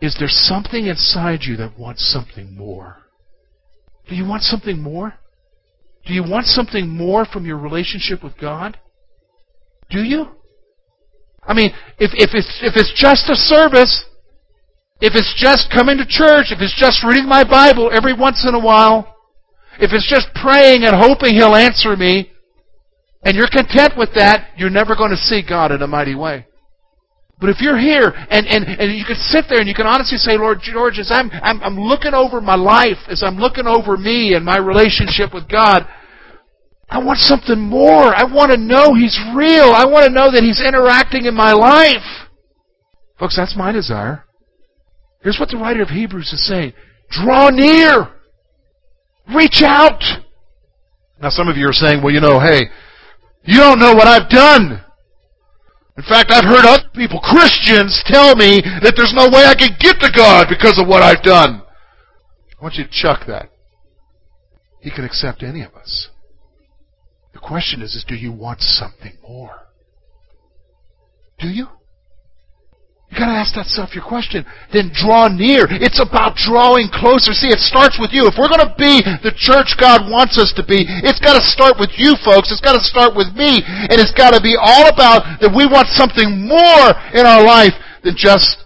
Is 0.00 0.16
there 0.18 0.28
something 0.28 0.86
inside 0.86 1.40
you 1.42 1.56
that 1.56 1.78
wants 1.78 2.10
something 2.10 2.56
more? 2.56 2.98
Do 4.08 4.14
you 4.14 4.26
want 4.26 4.42
something 4.42 4.80
more? 4.80 5.14
Do 6.06 6.14
you 6.14 6.22
want 6.22 6.46
something 6.46 6.88
more 6.88 7.26
from 7.26 7.44
your 7.44 7.58
relationship 7.58 8.22
with 8.22 8.38
God? 8.38 8.78
Do 9.90 10.02
you? 10.02 10.26
I 11.44 11.54
mean, 11.54 11.72
if, 11.98 12.12
if, 12.14 12.30
it's, 12.34 12.60
if 12.62 12.76
it's 12.76 12.92
just 12.96 13.28
a 13.28 13.34
service, 13.34 14.04
if 15.00 15.14
it's 15.14 15.34
just 15.36 15.72
coming 15.72 15.98
to 15.98 16.06
church, 16.06 16.46
if 16.50 16.60
it's 16.60 16.76
just 16.78 17.04
reading 17.04 17.28
my 17.28 17.44
Bible 17.44 17.90
every 17.92 18.14
once 18.14 18.44
in 18.46 18.54
a 18.54 18.58
while, 18.58 19.16
if 19.80 19.92
it's 19.92 20.08
just 20.08 20.28
praying 20.34 20.84
and 20.84 20.94
hoping 20.94 21.34
He'll 21.34 21.54
answer 21.54 21.96
me, 21.96 22.30
and 23.22 23.36
you're 23.36 23.48
content 23.50 23.94
with 23.96 24.10
that, 24.14 24.50
you're 24.56 24.70
never 24.70 24.94
going 24.94 25.10
to 25.10 25.16
see 25.16 25.42
God 25.46 25.72
in 25.72 25.82
a 25.82 25.86
mighty 25.86 26.14
way. 26.14 26.46
But 27.40 27.50
if 27.50 27.60
you're 27.60 27.78
here 27.78 28.12
and, 28.30 28.46
and, 28.46 28.64
and 28.64 28.98
you 28.98 29.04
can 29.04 29.16
sit 29.16 29.44
there 29.48 29.60
and 29.60 29.68
you 29.68 29.74
can 29.74 29.86
honestly 29.86 30.18
say, 30.18 30.36
Lord 30.36 30.58
George, 30.60 30.98
as 30.98 31.10
I'm, 31.12 31.30
I'm, 31.30 31.62
I'm 31.62 31.78
looking 31.78 32.12
over 32.12 32.40
my 32.40 32.56
life, 32.56 32.98
as 33.08 33.22
I'm 33.22 33.36
looking 33.36 33.66
over 33.66 33.96
me 33.96 34.34
and 34.34 34.44
my 34.44 34.58
relationship 34.58 35.32
with 35.32 35.48
God, 35.48 35.86
I 36.90 36.98
want 36.98 37.18
something 37.20 37.60
more. 37.60 38.14
I 38.14 38.24
want 38.24 38.50
to 38.50 38.56
know 38.56 38.94
He's 38.94 39.18
real. 39.36 39.70
I 39.70 39.84
want 39.86 40.06
to 40.06 40.12
know 40.12 40.32
that 40.32 40.42
He's 40.42 40.60
interacting 40.60 41.26
in 41.26 41.34
my 41.34 41.52
life. 41.52 42.26
Folks, 43.20 43.36
that's 43.36 43.54
my 43.56 43.70
desire. 43.70 44.24
Here's 45.22 45.38
what 45.38 45.50
the 45.50 45.58
writer 45.58 45.82
of 45.82 45.90
Hebrews 45.90 46.32
is 46.32 46.46
saying. 46.46 46.72
Draw 47.10 47.50
near. 47.50 48.14
Reach 49.34 49.62
out. 49.62 50.02
Now 51.20 51.30
some 51.30 51.48
of 51.48 51.56
you 51.56 51.68
are 51.68 51.72
saying, 51.72 52.02
well, 52.02 52.12
you 52.12 52.20
know, 52.20 52.40
hey, 52.40 52.62
you 53.44 53.58
don't 53.58 53.78
know 53.78 53.92
what 53.92 54.08
I've 54.08 54.28
done. 54.28 54.84
In 55.98 56.04
fact, 56.04 56.30
I've 56.30 56.44
heard 56.44 56.64
other 56.64 56.88
people, 56.94 57.18
Christians, 57.18 58.00
tell 58.06 58.36
me 58.36 58.62
that 58.82 58.94
there's 58.96 59.12
no 59.12 59.26
way 59.26 59.44
I 59.44 59.56
can 59.58 59.74
get 59.80 59.98
to 59.98 60.12
God 60.14 60.46
because 60.48 60.78
of 60.78 60.86
what 60.86 61.02
I've 61.02 61.24
done. 61.24 61.60
I 62.56 62.62
want 62.62 62.76
you 62.76 62.84
to 62.84 62.90
chuck 62.90 63.26
that. 63.26 63.50
He 64.80 64.92
can 64.92 65.04
accept 65.04 65.42
any 65.42 65.62
of 65.62 65.74
us. 65.74 66.08
The 67.32 67.40
question 67.40 67.82
is, 67.82 67.96
is 67.96 68.04
do 68.06 68.14
you 68.14 68.30
want 68.30 68.60
something 68.60 69.14
more? 69.28 69.66
Do 71.40 71.48
you? 71.48 71.66
You 73.08 73.16
gotta 73.16 73.40
ask 73.40 73.56
that 73.56 73.72
self 73.72 73.96
your 73.96 74.04
question. 74.04 74.44
Then 74.68 74.92
draw 74.92 75.32
near. 75.32 75.64
It's 75.64 75.96
about 75.96 76.36
drawing 76.36 76.92
closer. 76.92 77.32
See, 77.32 77.48
it 77.48 77.58
starts 77.58 77.96
with 77.96 78.12
you. 78.12 78.28
If 78.28 78.36
we're 78.36 78.52
gonna 78.52 78.76
be 78.76 79.00
the 79.24 79.32
church 79.32 79.80
God 79.80 80.12
wants 80.12 80.36
us 80.36 80.52
to 80.60 80.62
be, 80.62 80.84
it's 80.84 81.20
gotta 81.20 81.40
start 81.40 81.80
with 81.80 81.88
you 81.96 82.20
folks. 82.20 82.52
It's 82.52 82.60
gotta 82.60 82.84
start 82.84 83.16
with 83.16 83.32
me. 83.32 83.64
And 83.64 83.96
it's 83.96 84.12
gotta 84.12 84.44
be 84.44 84.60
all 84.60 84.92
about 84.92 85.40
that 85.40 85.48
we 85.48 85.64
want 85.64 85.88
something 85.88 86.44
more 86.44 86.92
in 87.16 87.24
our 87.24 87.40
life 87.40 87.72
than 88.04 88.12
just 88.12 88.60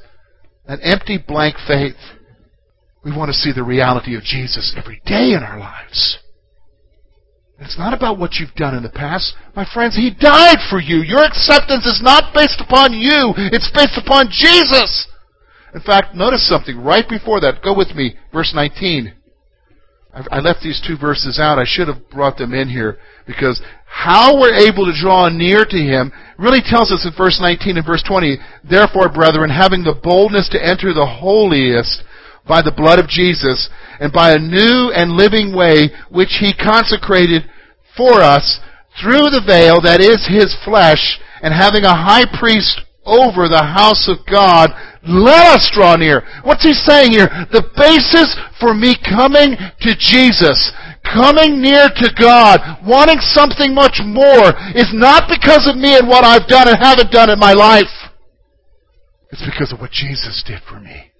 an 0.66 0.82
empty 0.82 1.22
blank 1.22 1.54
faith. 1.66 1.98
We 3.04 3.14
want 3.14 3.30
to 3.30 3.36
see 3.36 3.52
the 3.52 3.62
reality 3.62 4.14
of 4.16 4.22
Jesus 4.22 4.74
every 4.76 5.02
day 5.06 5.34
in 5.34 5.42
our 5.42 5.58
lives. 5.58 6.21
It's 7.62 7.78
not 7.78 7.94
about 7.94 8.18
what 8.18 8.34
you've 8.34 8.54
done 8.54 8.74
in 8.74 8.82
the 8.82 8.90
past. 8.90 9.34
My 9.54 9.64
friends, 9.64 9.94
He 9.94 10.10
died 10.10 10.58
for 10.68 10.80
you. 10.80 10.98
Your 10.98 11.24
acceptance 11.24 11.86
is 11.86 12.00
not 12.02 12.34
based 12.34 12.60
upon 12.60 12.92
you. 12.92 13.34
It's 13.36 13.70
based 13.70 13.96
upon 13.96 14.28
Jesus. 14.30 15.06
In 15.74 15.80
fact, 15.80 16.14
notice 16.14 16.46
something 16.46 16.76
right 16.76 17.08
before 17.08 17.40
that. 17.40 17.62
Go 17.62 17.76
with 17.76 17.94
me. 17.94 18.16
Verse 18.32 18.52
19. 18.54 19.14
I 20.14 20.40
left 20.40 20.60
these 20.60 20.82
two 20.86 20.98
verses 20.98 21.38
out. 21.40 21.58
I 21.58 21.64
should 21.64 21.88
have 21.88 22.10
brought 22.10 22.36
them 22.36 22.52
in 22.52 22.68
here 22.68 22.98
because 23.26 23.62
how 23.86 24.38
we're 24.38 24.68
able 24.68 24.84
to 24.84 25.00
draw 25.00 25.30
near 25.30 25.64
to 25.64 25.76
Him 25.78 26.12
really 26.38 26.60
tells 26.60 26.92
us 26.92 27.06
in 27.06 27.16
verse 27.16 27.38
19 27.40 27.78
and 27.78 27.86
verse 27.86 28.02
20, 28.06 28.36
Therefore, 28.68 29.08
brethren, 29.08 29.48
having 29.48 29.84
the 29.84 29.98
boldness 30.02 30.50
to 30.50 30.62
enter 30.62 30.92
the 30.92 31.06
holiest 31.06 32.04
by 32.46 32.62
the 32.62 32.72
blood 32.72 32.98
of 32.98 33.08
Jesus 33.08 33.70
and 34.00 34.12
by 34.12 34.32
a 34.32 34.38
new 34.38 34.90
and 34.94 35.12
living 35.12 35.54
way 35.54 35.90
which 36.10 36.38
He 36.40 36.52
consecrated 36.52 37.44
for 37.96 38.20
us 38.20 38.60
through 39.00 39.32
the 39.32 39.44
veil 39.44 39.80
that 39.80 40.00
is 40.00 40.28
his 40.28 40.52
flesh, 40.64 41.20
and 41.40 41.54
having 41.54 41.84
a 41.84 41.96
high 41.96 42.28
priest 42.38 42.82
over 43.04 43.48
the 43.48 43.72
house 43.72 44.06
of 44.06 44.22
God, 44.28 44.70
let 45.02 45.58
us 45.58 45.70
draw 45.72 45.96
near. 45.96 46.22
What's 46.44 46.62
he 46.62 46.72
saying 46.72 47.12
here? 47.12 47.26
The 47.50 47.66
basis 47.74 48.36
for 48.60 48.74
me 48.74 48.94
coming 49.00 49.56
to 49.56 49.90
Jesus, 49.98 50.70
coming 51.02 51.60
near 51.60 51.88
to 51.88 52.08
God, 52.14 52.60
wanting 52.86 53.18
something 53.20 53.74
much 53.74 53.98
more, 54.04 54.54
is 54.76 54.92
not 54.92 55.26
because 55.26 55.66
of 55.66 55.76
me 55.76 55.96
and 55.96 56.06
what 56.06 56.24
I've 56.24 56.46
done 56.46 56.68
and 56.68 56.78
haven't 56.78 57.10
done 57.10 57.30
in 57.30 57.40
my 57.40 57.52
life. 57.52 57.90
It's 59.32 59.42
because 59.42 59.72
of 59.72 59.80
what 59.80 59.90
Jesus 59.90 60.44
did 60.46 60.60
for 60.68 60.78
me. 60.78 61.11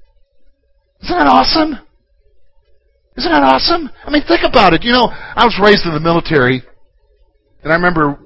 Isn't 1.03 1.19
that 1.19 1.27
awesome? 1.27 1.79
Isn't 3.17 3.33
that 3.33 3.43
awesome? 3.43 3.91
I 4.05 4.11
mean, 4.11 4.23
think 4.27 4.43
about 4.45 4.73
it. 4.73 4.83
You 4.85 4.93
know, 4.93 5.11
I 5.11 5.45
was 5.45 5.59
raised 5.63 5.85
in 5.85 5.93
the 5.93 6.01
military, 6.01 6.63
and 7.63 7.73
I 7.73 7.77
remember 7.77 8.19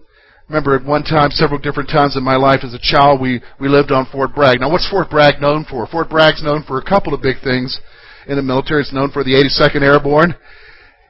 remember 0.49 0.77
at 0.77 0.85
one 0.85 1.03
time, 1.03 1.31
several 1.31 1.59
different 1.59 1.89
times 1.89 2.17
in 2.17 2.23
my 2.23 2.37
life 2.37 2.61
as 2.63 2.75
a 2.75 2.79
child, 2.79 3.21
we, 3.21 3.41
we 3.59 3.69
lived 3.69 3.91
on 3.91 4.07
Fort 4.13 4.35
Bragg. 4.35 4.61
Now, 4.61 4.71
what's 4.71 4.89
Fort 4.89 5.11
Bragg 5.11 5.41
known 5.41 5.67
for? 5.69 5.87
Fort 5.87 6.09
Bragg's 6.09 6.43
known 6.43 6.63
for 6.63 6.79
a 6.79 6.85
couple 6.85 7.15
of 7.15 7.23
big 7.23 7.43
things 7.43 7.81
in 8.29 8.37
the 8.37 8.43
military. 8.43 8.83
It's 8.83 8.93
known 8.93 9.11
for 9.11 9.25
the 9.25 9.35
82nd 9.35 9.83
Airborne, 9.83 10.35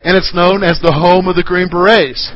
and 0.02 0.16
it's 0.16 0.34
known 0.34 0.62
as 0.62 0.80
the 0.80 0.92
home 0.92 1.28
of 1.28 1.36
the 1.36 1.42
Green 1.42 1.68
Berets. 1.68 2.32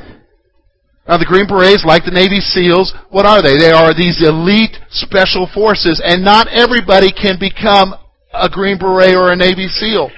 Now, 1.09 1.17
the 1.17 1.25
Green 1.25 1.49
Berets, 1.49 1.85
like 1.85 2.05
the 2.05 2.13
Navy 2.13 2.41
SEALs, 2.41 2.95
what 3.09 3.27
are 3.27 3.43
they? 3.43 3.57
They 3.57 3.73
are 3.73 3.95
these 3.95 4.23
elite 4.23 4.77
special 4.91 5.49
forces, 5.53 6.01
and 6.05 6.23
not 6.23 6.49
everybody 6.49 7.11
can 7.11 7.41
become 7.41 7.95
a 8.33 8.49
Green 8.49 8.79
Beret 8.79 9.15
or 9.15 9.33
a 9.33 9.37
Navy 9.37 9.69
SEAL. 9.69 10.11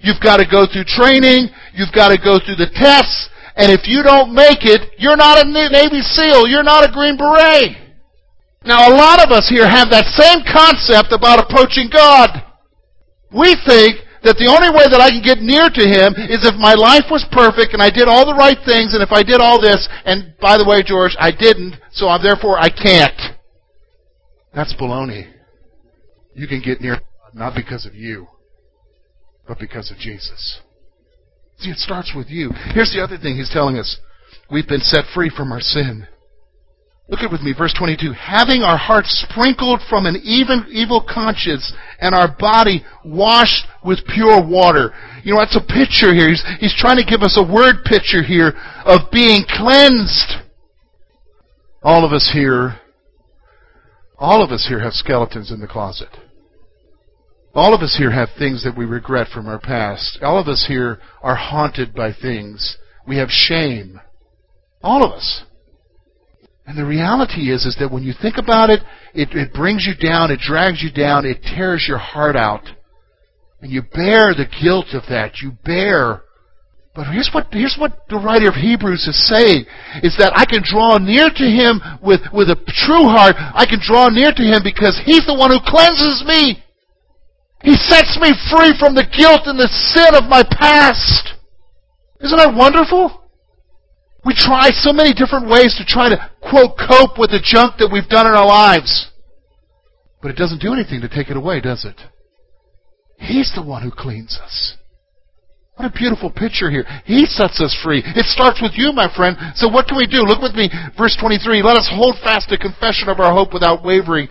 You've 0.00 0.20
got 0.20 0.36
to 0.38 0.46
go 0.46 0.66
through 0.66 0.84
training, 0.84 1.48
you've 1.72 1.92
got 1.94 2.08
to 2.08 2.18
go 2.18 2.38
through 2.38 2.56
the 2.56 2.70
tests, 2.74 3.30
and 3.56 3.70
if 3.70 3.86
you 3.86 4.02
don't 4.02 4.34
make 4.34 4.66
it, 4.66 4.98
you're 4.98 5.16
not 5.16 5.38
a 5.38 5.46
Navy 5.46 6.02
SEAL. 6.02 6.48
You're 6.48 6.66
not 6.66 6.82
a 6.82 6.90
Green 6.90 7.16
Beret. 7.16 7.78
Now, 8.66 8.88
a 8.88 8.92
lot 8.94 9.22
of 9.22 9.30
us 9.30 9.48
here 9.48 9.68
have 9.68 9.90
that 9.90 10.10
same 10.18 10.42
concept 10.42 11.12
about 11.12 11.38
approaching 11.38 11.88
God. 11.92 12.42
We 13.30 13.54
think 13.66 14.02
that 14.24 14.40
the 14.40 14.48
only 14.50 14.72
way 14.72 14.88
that 14.90 14.98
I 14.98 15.12
can 15.12 15.22
get 15.22 15.38
near 15.38 15.68
to 15.70 15.84
Him 15.84 16.16
is 16.16 16.42
if 16.42 16.56
my 16.58 16.74
life 16.74 17.06
was 17.12 17.22
perfect 17.30 17.76
and 17.76 17.82
I 17.82 17.90
did 17.90 18.08
all 18.08 18.26
the 18.26 18.34
right 18.34 18.58
things 18.64 18.94
and 18.94 19.02
if 19.04 19.12
I 19.12 19.22
did 19.22 19.38
all 19.38 19.60
this, 19.60 19.86
and 20.04 20.34
by 20.40 20.56
the 20.56 20.66
way, 20.66 20.82
George, 20.82 21.14
I 21.20 21.30
didn't, 21.30 21.76
so 21.92 22.08
I'm, 22.08 22.22
therefore 22.22 22.58
I 22.58 22.70
can't. 22.72 23.38
That's 24.54 24.74
baloney. 24.74 25.30
You 26.34 26.48
can 26.48 26.60
get 26.64 26.80
near 26.80 26.98
not 27.34 27.54
because 27.54 27.84
of 27.84 27.94
you, 27.94 28.28
but 29.46 29.58
because 29.58 29.90
of 29.90 29.98
Jesus. 29.98 30.60
See, 31.58 31.70
it 31.70 31.78
starts 31.78 32.12
with 32.16 32.28
you. 32.28 32.50
Here's 32.72 32.92
the 32.92 33.02
other 33.02 33.18
thing 33.18 33.36
he's 33.36 33.50
telling 33.52 33.76
us. 33.76 33.98
We've 34.50 34.68
been 34.68 34.80
set 34.80 35.04
free 35.14 35.30
from 35.34 35.52
our 35.52 35.60
sin. 35.60 36.06
Look 37.08 37.20
at 37.20 37.30
with 37.30 37.42
me, 37.42 37.52
verse 37.56 37.74
22. 37.76 38.12
Having 38.12 38.62
our 38.62 38.78
hearts 38.78 39.26
sprinkled 39.28 39.80
from 39.90 40.06
an 40.06 40.16
even 40.24 40.64
evil 40.70 41.04
conscience 41.06 41.70
and 42.00 42.14
our 42.14 42.34
body 42.38 42.82
washed 43.04 43.66
with 43.84 44.06
pure 44.06 44.40
water. 44.40 44.94
You 45.22 45.34
know, 45.34 45.40
that's 45.40 45.56
a 45.56 45.60
picture 45.60 46.14
here. 46.14 46.30
He's, 46.30 46.42
he's 46.60 46.74
trying 46.76 46.96
to 46.96 47.04
give 47.04 47.20
us 47.20 47.38
a 47.38 47.52
word 47.52 47.84
picture 47.84 48.22
here 48.22 48.54
of 48.86 49.10
being 49.12 49.44
cleansed. 49.46 50.40
All 51.82 52.06
of 52.06 52.12
us 52.12 52.30
here, 52.32 52.80
all 54.18 54.42
of 54.42 54.50
us 54.50 54.66
here 54.66 54.80
have 54.80 54.94
skeletons 54.94 55.50
in 55.50 55.60
the 55.60 55.66
closet. 55.66 56.08
All 57.54 57.72
of 57.72 57.82
us 57.82 57.94
here 57.96 58.10
have 58.10 58.30
things 58.36 58.64
that 58.64 58.76
we 58.76 58.84
regret 58.84 59.28
from 59.28 59.46
our 59.46 59.60
past. 59.60 60.18
All 60.22 60.40
of 60.40 60.48
us 60.48 60.64
here 60.66 60.98
are 61.22 61.36
haunted 61.36 61.94
by 61.94 62.12
things. 62.12 62.76
We 63.06 63.16
have 63.18 63.28
shame. 63.30 64.00
All 64.82 65.04
of 65.04 65.12
us. 65.12 65.44
And 66.66 66.76
the 66.76 66.84
reality 66.84 67.52
is, 67.52 67.64
is 67.64 67.76
that 67.78 67.92
when 67.92 68.02
you 68.02 68.12
think 68.20 68.38
about 68.38 68.70
it, 68.70 68.80
it, 69.14 69.28
it 69.32 69.52
brings 69.52 69.86
you 69.86 69.94
down, 69.94 70.30
it 70.30 70.40
drags 70.40 70.82
you 70.82 70.90
down, 70.90 71.26
it 71.26 71.42
tears 71.42 71.84
your 71.86 71.98
heart 71.98 72.36
out. 72.36 72.64
And 73.60 73.70
you 73.70 73.82
bear 73.82 74.34
the 74.34 74.48
guilt 74.62 74.88
of 74.92 75.04
that. 75.08 75.40
You 75.40 75.52
bear 75.64 76.24
But 76.94 77.06
here's 77.12 77.30
what, 77.32 77.46
here's 77.52 77.76
what 77.78 78.08
the 78.08 78.16
writer 78.16 78.48
of 78.48 78.54
Hebrews 78.54 79.06
is 79.06 79.28
saying, 79.28 79.66
is 80.02 80.16
that 80.18 80.32
I 80.34 80.44
can 80.46 80.62
draw 80.64 80.98
near 80.98 81.28
to 81.28 81.46
Him 81.46 81.80
with, 82.02 82.20
with 82.32 82.48
a 82.48 82.56
true 82.86 83.06
heart. 83.10 83.36
I 83.36 83.66
can 83.66 83.78
draw 83.82 84.08
near 84.08 84.32
to 84.32 84.42
Him 84.42 84.62
because 84.64 84.98
He's 85.04 85.26
the 85.26 85.36
one 85.36 85.50
who 85.50 85.60
cleanses 85.62 86.24
me. 86.26 86.63
He 87.64 87.74
sets 87.74 88.20
me 88.20 88.28
free 88.52 88.76
from 88.78 88.92
the 88.94 89.08
guilt 89.08 89.48
and 89.48 89.58
the 89.58 89.72
sin 89.72 90.12
of 90.12 90.28
my 90.28 90.44
past. 90.44 91.32
Isn't 92.20 92.36
that 92.36 92.52
wonderful? 92.52 93.24
We 94.24 94.36
try 94.36 94.68
so 94.68 94.92
many 94.92 95.16
different 95.16 95.48
ways 95.48 95.74
to 95.80 95.84
try 95.84 96.12
to, 96.12 96.20
quote, 96.44 96.76
cope 96.76 97.16
with 97.16 97.32
the 97.32 97.40
junk 97.40 97.80
that 97.80 97.88
we've 97.88 98.08
done 98.08 98.26
in 98.26 98.36
our 98.36 98.46
lives. 98.46 99.08
But 100.20 100.30
it 100.30 100.36
doesn't 100.36 100.60
do 100.60 100.72
anything 100.72 101.00
to 101.00 101.08
take 101.08 101.28
it 101.28 101.36
away, 101.36 101.60
does 101.60 101.84
it? 101.84 101.96
He's 103.16 103.52
the 103.56 103.64
one 103.64 103.82
who 103.82 103.90
cleans 103.90 104.38
us. 104.44 104.76
What 105.76 105.88
a 105.88 105.92
beautiful 105.92 106.30
picture 106.30 106.70
here. 106.70 106.84
He 107.04 107.24
sets 107.24 107.60
us 107.60 107.76
free. 107.82 108.04
It 108.04 108.26
starts 108.26 108.60
with 108.60 108.72
you, 108.76 108.92
my 108.92 109.08
friend. 109.16 109.36
So 109.56 109.68
what 109.68 109.88
can 109.88 109.96
we 109.96 110.06
do? 110.06 110.20
Look 110.22 110.40
with 110.40 110.54
me, 110.54 110.68
verse 110.96 111.16
23. 111.16 111.62
Let 111.62 111.76
us 111.76 111.88
hold 111.90 112.16
fast 112.22 112.48
the 112.48 112.60
confession 112.60 113.08
of 113.08 113.20
our 113.20 113.32
hope 113.32 113.52
without 113.52 113.84
wavering, 113.84 114.28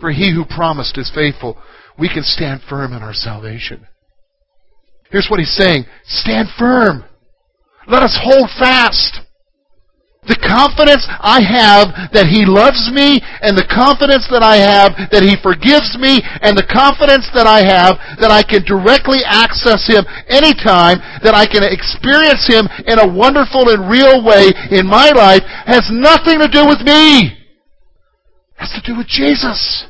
for 0.00 0.10
he 0.10 0.32
who 0.32 0.44
promised 0.44 0.96
is 0.96 1.12
faithful. 1.14 1.60
We 2.02 2.10
can 2.10 2.26
stand 2.26 2.66
firm 2.66 2.92
in 2.94 3.00
our 3.00 3.14
salvation. 3.14 3.86
Here's 5.14 5.30
what 5.30 5.38
he's 5.38 5.54
saying. 5.54 5.86
Stand 6.02 6.48
firm. 6.58 7.04
Let 7.86 8.02
us 8.02 8.18
hold 8.18 8.50
fast. 8.58 9.22
The 10.26 10.34
confidence 10.34 11.06
I 11.06 11.38
have 11.46 12.10
that 12.10 12.26
He 12.26 12.42
loves 12.42 12.90
me, 12.90 13.22
and 13.38 13.54
the 13.54 13.70
confidence 13.70 14.26
that 14.34 14.42
I 14.42 14.58
have 14.58 14.98
that 15.14 15.22
He 15.22 15.38
forgives 15.46 15.94
me, 15.94 16.18
and 16.42 16.58
the 16.58 16.66
confidence 16.66 17.30
that 17.38 17.46
I 17.46 17.62
have 17.62 17.94
that 18.18 18.34
I 18.34 18.42
can 18.42 18.66
directly 18.66 19.22
access 19.22 19.86
Him 19.86 20.02
anytime, 20.26 20.98
that 21.22 21.38
I 21.38 21.46
can 21.46 21.62
experience 21.62 22.50
Him 22.50 22.66
in 22.90 22.98
a 22.98 23.06
wonderful 23.06 23.70
and 23.70 23.86
real 23.86 24.26
way 24.26 24.50
in 24.74 24.90
my 24.90 25.14
life, 25.14 25.46
has 25.70 25.86
nothing 25.94 26.42
to 26.42 26.50
do 26.50 26.66
with 26.66 26.82
me. 26.82 27.30
It 27.30 28.58
has 28.58 28.74
to 28.74 28.82
do 28.82 28.98
with 28.98 29.06
Jesus. 29.06 29.86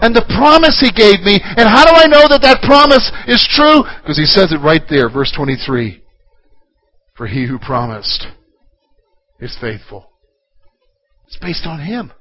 And 0.00 0.14
the 0.14 0.26
promise 0.36 0.80
He 0.80 0.90
gave 0.90 1.20
me, 1.22 1.38
and 1.40 1.68
how 1.68 1.84
do 1.84 1.92
I 1.94 2.06
know 2.06 2.26
that 2.28 2.42
that 2.42 2.62
promise 2.62 3.10
is 3.28 3.46
true? 3.50 3.84
Because 4.02 4.18
He 4.18 4.26
says 4.26 4.52
it 4.52 4.58
right 4.64 4.82
there, 4.88 5.08
verse 5.08 5.32
23. 5.36 6.02
For 7.16 7.26
He 7.26 7.46
who 7.46 7.58
promised 7.58 8.26
is 9.38 9.56
faithful. 9.60 10.10
It's 11.26 11.38
based 11.38 11.66
on 11.66 11.80
Him. 11.80 12.12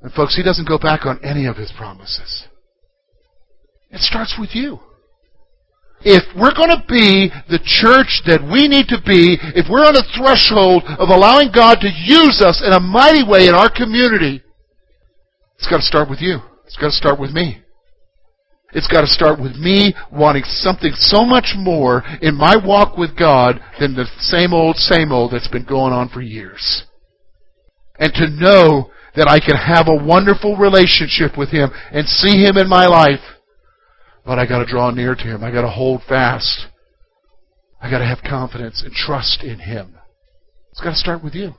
And 0.00 0.12
folks, 0.12 0.36
He 0.36 0.42
doesn't 0.42 0.68
go 0.68 0.78
back 0.78 1.04
on 1.04 1.22
any 1.22 1.46
of 1.46 1.56
His 1.56 1.72
promises. 1.76 2.46
It 3.90 4.00
starts 4.00 4.36
with 4.38 4.54
you. 4.54 4.80
If 6.02 6.24
we're 6.36 6.54
going 6.54 6.70
to 6.70 6.84
be 6.88 7.32
the 7.48 7.60
church 7.64 8.20
that 8.28 8.44
we 8.44 8.68
need 8.68 8.88
to 8.88 9.00
be, 9.00 9.40
if 9.56 9.66
we're 9.68 9.84
on 9.84 9.96
the 9.96 10.04
threshold 10.12 10.84
of 10.86 11.08
allowing 11.08 11.50
God 11.52 11.80
to 11.80 11.88
use 11.88 12.44
us 12.44 12.62
in 12.64 12.72
a 12.72 12.80
mighty 12.80 13.24
way 13.24 13.48
in 13.48 13.54
our 13.54 13.72
community, 13.72 14.42
it's 15.58 15.68
got 15.68 15.78
to 15.78 15.82
start 15.82 16.08
with 16.10 16.20
you. 16.20 16.38
It's 16.66 16.76
got 16.76 16.88
to 16.88 16.92
start 16.92 17.20
with 17.20 17.30
me. 17.30 17.62
It's 18.72 18.88
got 18.88 19.02
to 19.02 19.06
start 19.06 19.40
with 19.40 19.56
me 19.56 19.94
wanting 20.12 20.42
something 20.44 20.92
so 20.94 21.24
much 21.24 21.54
more 21.56 22.02
in 22.20 22.34
my 22.34 22.56
walk 22.56 22.98
with 22.98 23.16
God 23.16 23.60
than 23.78 23.94
the 23.94 24.06
same 24.18 24.52
old, 24.52 24.76
same 24.76 25.12
old 25.12 25.32
that's 25.32 25.48
been 25.48 25.64
going 25.64 25.92
on 25.92 26.08
for 26.08 26.20
years. 26.20 26.84
And 27.98 28.12
to 28.14 28.28
know 28.28 28.90
that 29.14 29.28
I 29.28 29.40
can 29.40 29.56
have 29.56 29.86
a 29.88 30.04
wonderful 30.04 30.56
relationship 30.56 31.38
with 31.38 31.50
Him 31.50 31.70
and 31.90 32.06
see 32.06 32.44
Him 32.44 32.58
in 32.58 32.68
my 32.68 32.86
life. 32.86 33.24
But 34.26 34.38
I 34.38 34.46
got 34.46 34.58
to 34.58 34.66
draw 34.66 34.90
near 34.90 35.14
to 35.14 35.22
Him. 35.22 35.42
I 35.42 35.50
got 35.50 35.62
to 35.62 35.70
hold 35.70 36.02
fast. 36.06 36.66
I 37.80 37.90
got 37.90 38.00
to 38.00 38.06
have 38.06 38.18
confidence 38.28 38.82
and 38.84 38.92
trust 38.92 39.42
in 39.42 39.60
Him. 39.60 39.94
It's 40.70 40.80
got 40.80 40.90
to 40.90 40.96
start 40.96 41.24
with 41.24 41.34
you. 41.34 41.54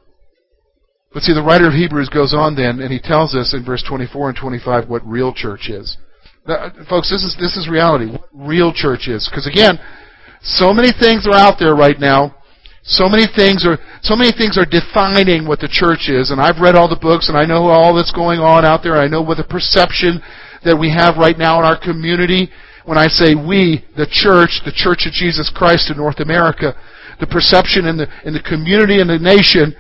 But 1.14 1.24
see, 1.24 1.34
the 1.34 1.44
writer 1.44 1.68
of 1.68 1.74
Hebrews 1.74 2.10
goes 2.10 2.34
on 2.34 2.56
then, 2.56 2.80
and 2.80 2.92
he 2.92 3.00
tells 3.00 3.34
us 3.34 3.54
in 3.54 3.66
verse 3.66 3.84
24 3.88 4.30
and 4.30 4.38
25 4.38 4.90
what 4.90 5.06
real 5.08 5.34
church 5.34 5.70
is 5.70 5.98
folks, 6.90 7.10
this 7.10 7.24
is 7.24 7.36
this 7.40 7.58
is 7.58 7.68
reality. 7.70 8.12
What 8.12 8.30
real 8.34 8.72
church 8.74 9.08
is, 9.08 9.28
because 9.30 9.48
again, 9.48 9.80
so 10.42 10.74
many 10.74 10.92
things 10.92 11.28
are 11.28 11.36
out 11.36 11.60
there 11.60 11.76
right 11.76 12.00
now. 12.00 12.36
So 12.84 13.10
many 13.10 13.28
things 13.28 13.66
are 13.68 13.78
so 14.02 14.16
many 14.16 14.32
things 14.32 14.58
are 14.58 14.66
defining 14.66 15.46
what 15.46 15.60
the 15.60 15.68
church 15.68 16.08
is, 16.08 16.32
and 16.32 16.40
I've 16.40 16.62
read 16.62 16.76
all 16.76 16.88
the 16.88 17.00
books, 17.00 17.28
and 17.28 17.38
I 17.38 17.46
know 17.46 17.68
all 17.68 17.94
that's 17.96 18.14
going 18.14 18.40
on 18.40 18.64
out 18.64 18.82
there. 18.82 18.96
I 18.96 19.08
know 19.08 19.22
what 19.22 19.38
the 19.38 19.44
perception 19.44 20.22
that 20.64 20.78
we 20.78 20.90
have 20.92 21.18
right 21.18 21.38
now 21.38 21.60
in 21.60 21.66
our 21.66 21.80
community. 21.80 22.50
When 22.86 22.98
I 22.98 23.08
say 23.08 23.36
we, 23.36 23.84
the 23.98 24.08
church, 24.08 24.64
the 24.64 24.72
Church 24.72 25.04
of 25.06 25.12
Jesus 25.12 25.52
Christ 25.54 25.92
in 25.92 25.98
North 25.98 26.22
America, 26.22 26.72
the 27.20 27.28
perception 27.28 27.86
in 27.86 27.98
the 27.98 28.08
in 28.24 28.32
the 28.32 28.44
community 28.44 29.02
and 29.02 29.10
the 29.10 29.20
nation, 29.20 29.76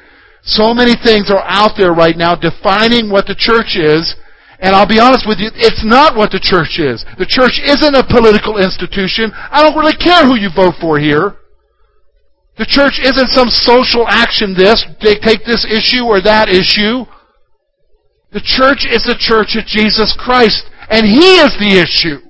so 0.47 0.73
many 0.73 0.95
things 0.95 1.29
are 1.29 1.43
out 1.43 1.75
there 1.75 1.91
right 1.91 2.15
now 2.15 2.33
defining 2.33 3.11
what 3.11 3.27
the 3.27 3.35
church 3.35 3.75
is. 3.75 4.15
And 4.59 4.73
I'll 4.73 4.87
be 4.87 4.99
honest 4.99 5.27
with 5.27 5.37
you, 5.37 5.51
it's 5.53 5.83
not 5.83 6.15
what 6.15 6.31
the 6.31 6.39
church 6.39 6.79
is. 6.79 7.05
The 7.19 7.27
church 7.27 7.59
isn't 7.61 7.93
a 7.93 8.07
political 8.07 8.57
institution. 8.57 9.29
I 9.35 9.61
don't 9.61 9.77
really 9.77 9.95
care 9.99 10.25
who 10.25 10.39
you 10.39 10.49
vote 10.49 10.75
for 10.81 10.97
here. 10.97 11.35
The 12.57 12.65
church 12.65 12.97
isn't 13.03 13.29
some 13.29 13.49
social 13.49 14.07
action 14.07 14.55
this, 14.55 14.83
they 15.03 15.19
take 15.19 15.45
this 15.45 15.67
issue 15.69 16.05
or 16.05 16.21
that 16.21 16.49
issue. 16.49 17.05
The 18.31 18.41
church 18.41 18.87
is 18.89 19.03
the 19.03 19.19
church 19.19 19.55
of 19.55 19.67
Jesus 19.67 20.15
Christ, 20.17 20.65
and 20.89 21.05
He 21.05 21.37
is 21.37 21.53
the 21.59 21.77
issue. 21.77 22.23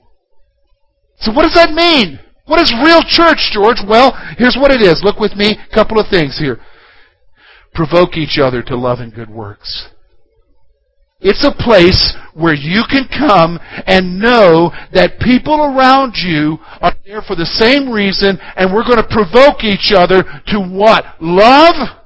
So 1.21 1.31
what 1.31 1.43
does 1.43 1.55
that 1.55 1.71
mean? 1.71 2.19
What 2.45 2.59
is 2.59 2.73
real 2.83 3.03
church, 3.07 3.51
George? 3.53 3.79
Well, 3.87 4.11
here's 4.37 4.57
what 4.57 4.71
it 4.71 4.81
is. 4.81 5.01
Look 5.03 5.19
with 5.19 5.35
me, 5.35 5.55
a 5.55 5.73
couple 5.73 5.99
of 5.99 6.09
things 6.09 6.37
here. 6.37 6.59
Provoke 7.77 8.17
each 8.17 8.39
other 8.41 8.63
to 8.63 8.75
love 8.75 8.97
and 8.97 9.13
good 9.13 9.29
works. 9.29 9.89
It's 11.19 11.45
a 11.45 11.63
place 11.63 12.15
where 12.33 12.55
you 12.55 12.81
can 12.89 13.05
come 13.07 13.59
and 13.85 14.19
know 14.19 14.71
that 14.93 15.19
people 15.19 15.61
around 15.61 16.15
you 16.15 16.57
are 16.81 16.93
there 17.05 17.21
for 17.21 17.35
the 17.35 17.45
same 17.45 17.91
reason 17.91 18.39
and 18.55 18.73
we're 18.73 18.83
going 18.83 18.97
to 18.97 19.07
provoke 19.07 19.63
each 19.63 19.93
other 19.95 20.23
to 20.47 20.59
what? 20.59 21.05
Love 21.21 22.01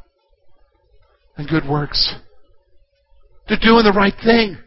and 1.37 1.47
good 1.47 1.67
works. 1.67 2.15
To 3.47 3.57
doing 3.57 3.85
the 3.85 3.95
right 3.95 4.15
thing. 4.21 4.57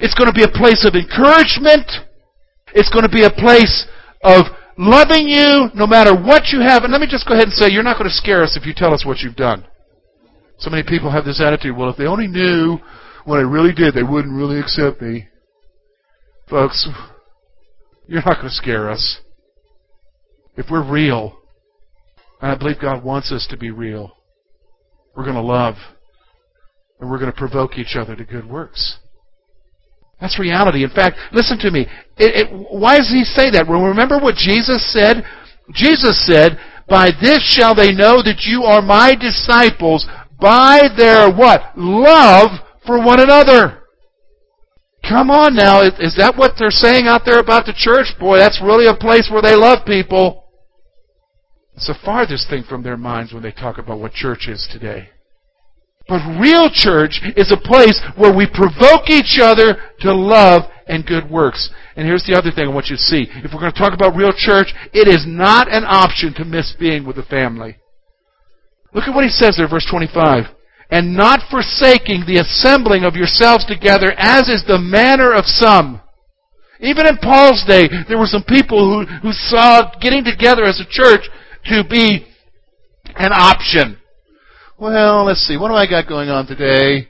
It's 0.00 0.14
going 0.14 0.32
to 0.32 0.36
be 0.36 0.44
a 0.44 0.48
place 0.48 0.86
of 0.88 0.94
encouragement. 0.94 2.08
It's 2.72 2.88
going 2.88 3.04
to 3.04 3.12
be 3.12 3.24
a 3.24 3.30
place 3.30 3.86
of 4.24 4.46
loving 4.78 5.28
you 5.28 5.68
no 5.74 5.86
matter 5.86 6.16
what 6.16 6.48
you 6.52 6.60
have. 6.60 6.84
And 6.84 6.92
let 6.92 7.02
me 7.02 7.06
just 7.06 7.28
go 7.28 7.34
ahead 7.34 7.48
and 7.48 7.52
say, 7.52 7.68
you're 7.68 7.82
not 7.82 7.98
going 7.98 8.08
to 8.08 8.16
scare 8.16 8.42
us 8.42 8.56
if 8.56 8.64
you 8.64 8.72
tell 8.74 8.94
us 8.94 9.04
what 9.04 9.20
you've 9.20 9.36
done. 9.36 9.66
So 10.60 10.70
many 10.70 10.82
people 10.82 11.10
have 11.10 11.24
this 11.24 11.40
attitude, 11.40 11.76
well, 11.76 11.90
if 11.90 11.96
they 11.96 12.06
only 12.06 12.26
knew 12.26 12.78
what 13.24 13.38
I 13.38 13.42
really 13.42 13.72
did, 13.72 13.94
they 13.94 14.02
wouldn't 14.02 14.34
really 14.34 14.60
accept 14.60 15.00
me. 15.00 15.28
Folks, 16.48 16.88
you're 18.06 18.22
not 18.24 18.36
going 18.36 18.48
to 18.48 18.54
scare 18.54 18.90
us. 18.90 19.20
If 20.56 20.66
we're 20.70 20.88
real, 20.88 21.38
and 22.42 22.52
I 22.52 22.56
believe 22.56 22.80
God 22.80 23.02
wants 23.02 23.32
us 23.32 23.46
to 23.50 23.56
be 23.56 23.70
real, 23.70 24.16
we're 25.16 25.24
going 25.24 25.36
to 25.36 25.42
love, 25.42 25.76
and 27.00 27.10
we're 27.10 27.18
going 27.18 27.32
to 27.32 27.38
provoke 27.38 27.78
each 27.78 27.96
other 27.96 28.14
to 28.14 28.24
good 28.24 28.48
works. 28.48 28.98
That's 30.20 30.38
reality. 30.38 30.84
In 30.84 30.90
fact, 30.90 31.16
listen 31.32 31.58
to 31.60 31.70
me. 31.70 31.86
It, 32.18 32.48
it, 32.48 32.68
why 32.70 32.98
does 32.98 33.08
he 33.08 33.24
say 33.24 33.50
that? 33.52 33.66
Remember 33.66 34.18
what 34.18 34.34
Jesus 34.34 34.92
said? 34.92 35.24
Jesus 35.72 36.26
said, 36.26 36.58
By 36.88 37.10
this 37.22 37.40
shall 37.42 37.74
they 37.74 37.92
know 37.92 38.22
that 38.22 38.42
you 38.44 38.64
are 38.64 38.82
my 38.82 39.14
disciples, 39.14 40.06
by 40.40 40.88
their 40.96 41.30
what? 41.30 41.72
Love 41.76 42.60
for 42.86 42.98
one 43.04 43.20
another. 43.20 43.82
Come 45.08 45.30
on 45.30 45.54
now, 45.54 45.82
is 45.82 46.14
that 46.18 46.36
what 46.36 46.52
they're 46.58 46.70
saying 46.70 47.06
out 47.06 47.22
there 47.24 47.38
about 47.38 47.66
the 47.66 47.74
church? 47.76 48.06
Boy, 48.18 48.36
that's 48.36 48.60
really 48.62 48.86
a 48.86 48.94
place 48.94 49.28
where 49.30 49.42
they 49.42 49.56
love 49.56 49.86
people. 49.86 50.44
It's 51.74 51.86
the 51.86 51.98
farthest 52.04 52.50
thing 52.50 52.64
from 52.68 52.82
their 52.82 52.98
minds 52.98 53.32
when 53.32 53.42
they 53.42 53.52
talk 53.52 53.78
about 53.78 53.98
what 53.98 54.12
church 54.12 54.46
is 54.48 54.68
today. 54.70 55.08
But 56.06 56.38
real 56.38 56.68
church 56.70 57.20
is 57.36 57.52
a 57.52 57.56
place 57.56 58.00
where 58.16 58.34
we 58.34 58.46
provoke 58.46 59.08
each 59.08 59.38
other 59.40 59.76
to 60.00 60.12
love 60.12 60.62
and 60.86 61.06
good 61.06 61.30
works. 61.30 61.70
And 61.96 62.06
here's 62.06 62.24
the 62.24 62.36
other 62.36 62.50
thing 62.50 62.66
I 62.68 62.74
want 62.74 62.88
you 62.88 62.96
to 62.96 63.02
see. 63.02 63.28
If 63.30 63.52
we're 63.54 63.60
going 63.60 63.72
to 63.72 63.78
talk 63.78 63.94
about 63.94 64.16
real 64.16 64.32
church, 64.36 64.74
it 64.92 65.08
is 65.08 65.24
not 65.26 65.72
an 65.72 65.84
option 65.86 66.34
to 66.34 66.44
miss 66.44 66.74
being 66.78 67.06
with 67.06 67.16
the 67.16 67.22
family. 67.22 67.76
Look 68.92 69.04
at 69.04 69.14
what 69.14 69.24
he 69.24 69.30
says 69.30 69.56
there, 69.56 69.68
verse 69.68 69.86
25 69.90 70.46
and 70.90 71.14
not 71.14 71.40
forsaking 71.50 72.24
the 72.26 72.42
assembling 72.42 73.04
of 73.04 73.14
yourselves 73.14 73.64
together, 73.64 74.12
as 74.18 74.48
is 74.48 74.64
the 74.66 74.78
manner 74.78 75.32
of 75.32 75.46
some. 75.46 76.00
Even 76.80 77.06
in 77.06 77.16
Paul's 77.18 77.64
day, 77.66 77.88
there 78.08 78.18
were 78.18 78.26
some 78.26 78.42
people 78.42 79.06
who, 79.06 79.06
who 79.20 79.32
saw 79.32 79.92
getting 80.00 80.24
together 80.24 80.64
as 80.64 80.80
a 80.80 80.88
church 80.90 81.28
to 81.66 81.84
be 81.88 82.26
an 83.16 83.32
option. 83.32 83.98
Well, 84.78 85.24
let's 85.24 85.46
see, 85.46 85.56
what 85.56 85.68
do 85.68 85.74
I 85.74 85.88
got 85.88 86.08
going 86.08 86.28
on 86.28 86.46
today? 86.46 87.08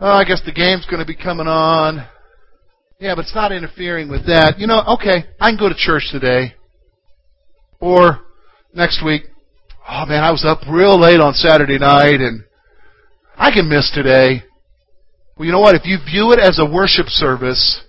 Oh, 0.00 0.12
I 0.12 0.24
guess 0.24 0.42
the 0.44 0.52
game's 0.52 0.86
going 0.86 1.00
to 1.00 1.06
be 1.06 1.16
coming 1.16 1.48
on. 1.48 2.06
Yeah, 3.00 3.14
but 3.14 3.22
it's 3.22 3.34
not 3.34 3.52
interfering 3.52 4.08
with 4.08 4.26
that. 4.26 4.58
You 4.58 4.66
know, 4.66 4.82
okay, 4.94 5.24
I 5.40 5.50
can 5.50 5.58
go 5.58 5.68
to 5.68 5.74
church 5.74 6.10
today. 6.12 6.54
Or 7.80 8.20
next 8.74 9.04
week, 9.04 9.22
oh 9.88 10.06
man, 10.06 10.22
I 10.22 10.30
was 10.30 10.44
up 10.44 10.60
real 10.68 10.98
late 11.00 11.20
on 11.20 11.34
Saturday 11.34 11.78
night 11.78 12.20
and 12.20 12.44
I 13.36 13.50
can 13.50 13.68
miss 13.68 13.90
today. 13.92 14.42
Well, 15.36 15.46
you 15.46 15.52
know 15.52 15.60
what? 15.60 15.74
If 15.74 15.86
you 15.86 15.98
view 15.98 16.32
it 16.32 16.38
as 16.38 16.58
a 16.58 16.66
worship 16.66 17.06
service, 17.08 17.84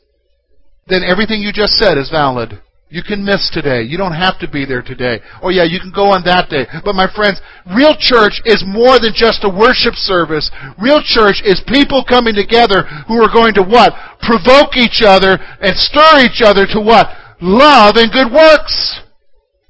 then 0.88 1.04
everything 1.04 1.42
you 1.42 1.52
just 1.52 1.74
said 1.74 1.98
is 1.98 2.10
valid. 2.10 2.62
You 2.92 3.04
can 3.04 3.24
miss 3.24 3.52
today. 3.54 3.84
You 3.84 3.98
don't 3.98 4.18
have 4.18 4.40
to 4.40 4.50
be 4.50 4.66
there 4.66 4.82
today. 4.82 5.22
Oh 5.44 5.50
yeah, 5.50 5.64
you 5.64 5.80
can 5.80 5.92
go 5.94 6.10
on 6.10 6.24
that 6.26 6.50
day. 6.50 6.66
But 6.84 6.96
my 6.96 7.06
friends, 7.14 7.40
real 7.76 7.94
church 7.94 8.42
is 8.46 8.64
more 8.66 8.98
than 9.00 9.14
just 9.14 9.44
a 9.44 9.50
worship 9.50 9.94
service. 9.94 10.50
Real 10.82 11.02
church 11.04 11.44
is 11.46 11.62
people 11.68 12.04
coming 12.04 12.34
together 12.34 12.84
who 13.06 13.22
are 13.22 13.32
going 13.32 13.54
to 13.56 13.62
what? 13.62 13.94
Provoke 14.22 14.74
each 14.76 15.04
other 15.06 15.38
and 15.62 15.78
stir 15.78 16.26
each 16.26 16.42
other 16.42 16.66
to 16.66 16.82
what? 16.82 17.14
Love 17.42 17.96
and 17.98 18.12
good 18.12 18.34
works. 18.34 19.02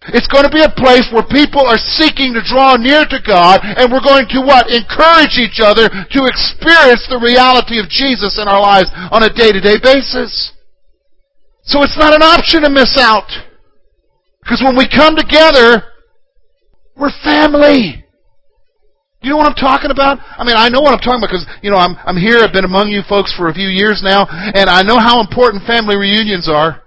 It's 0.07 0.31
going 0.31 0.47
to 0.47 0.53
be 0.53 0.63
a 0.63 0.71
place 0.71 1.11
where 1.11 1.27
people 1.27 1.67
are 1.67 1.77
seeking 1.77 2.31
to 2.33 2.41
draw 2.41 2.79
near 2.79 3.03
to 3.03 3.19
God 3.19 3.59
and 3.61 3.91
we're 3.91 4.03
going 4.03 4.31
to 4.31 4.39
what? 4.39 4.71
Encourage 4.71 5.35
each 5.35 5.59
other 5.59 5.91
to 5.91 6.19
experience 6.23 7.03
the 7.11 7.19
reality 7.19 7.83
of 7.83 7.91
Jesus 7.91 8.39
in 8.39 8.47
our 8.47 8.61
lives 8.61 8.87
on 9.11 9.27
a 9.27 9.29
day-to-day 9.29 9.83
basis. 9.83 10.55
So 11.63 11.83
it's 11.83 11.99
not 11.99 12.15
an 12.15 12.23
option 12.23 12.63
to 12.63 12.69
miss 12.69 12.95
out. 12.97 13.27
Because 14.41 14.63
when 14.63 14.77
we 14.77 14.87
come 14.87 15.15
together, 15.15 15.83
we're 16.95 17.13
family. 17.21 18.05
You 19.21 19.29
know 19.29 19.37
what 19.37 19.47
I'm 19.47 19.59
talking 19.59 19.91
about? 19.91 20.17
I 20.23 20.47
mean, 20.47 20.55
I 20.55 20.69
know 20.69 20.79
what 20.79 20.93
I'm 20.93 21.03
talking 21.03 21.19
about 21.19 21.29
because, 21.29 21.45
you 21.61 21.69
know, 21.69 21.77
I'm, 21.77 21.99
I'm 22.07 22.15
here, 22.15 22.39
I've 22.39 22.53
been 22.53 22.63
among 22.63 22.87
you 22.87 23.03
folks 23.03 23.35
for 23.35 23.49
a 23.49 23.53
few 23.53 23.67
years 23.67 23.99
now, 24.01 24.25
and 24.31 24.69
I 24.69 24.81
know 24.81 24.97
how 24.97 25.19
important 25.19 25.67
family 25.67 25.97
reunions 25.97 26.47
are. 26.47 26.81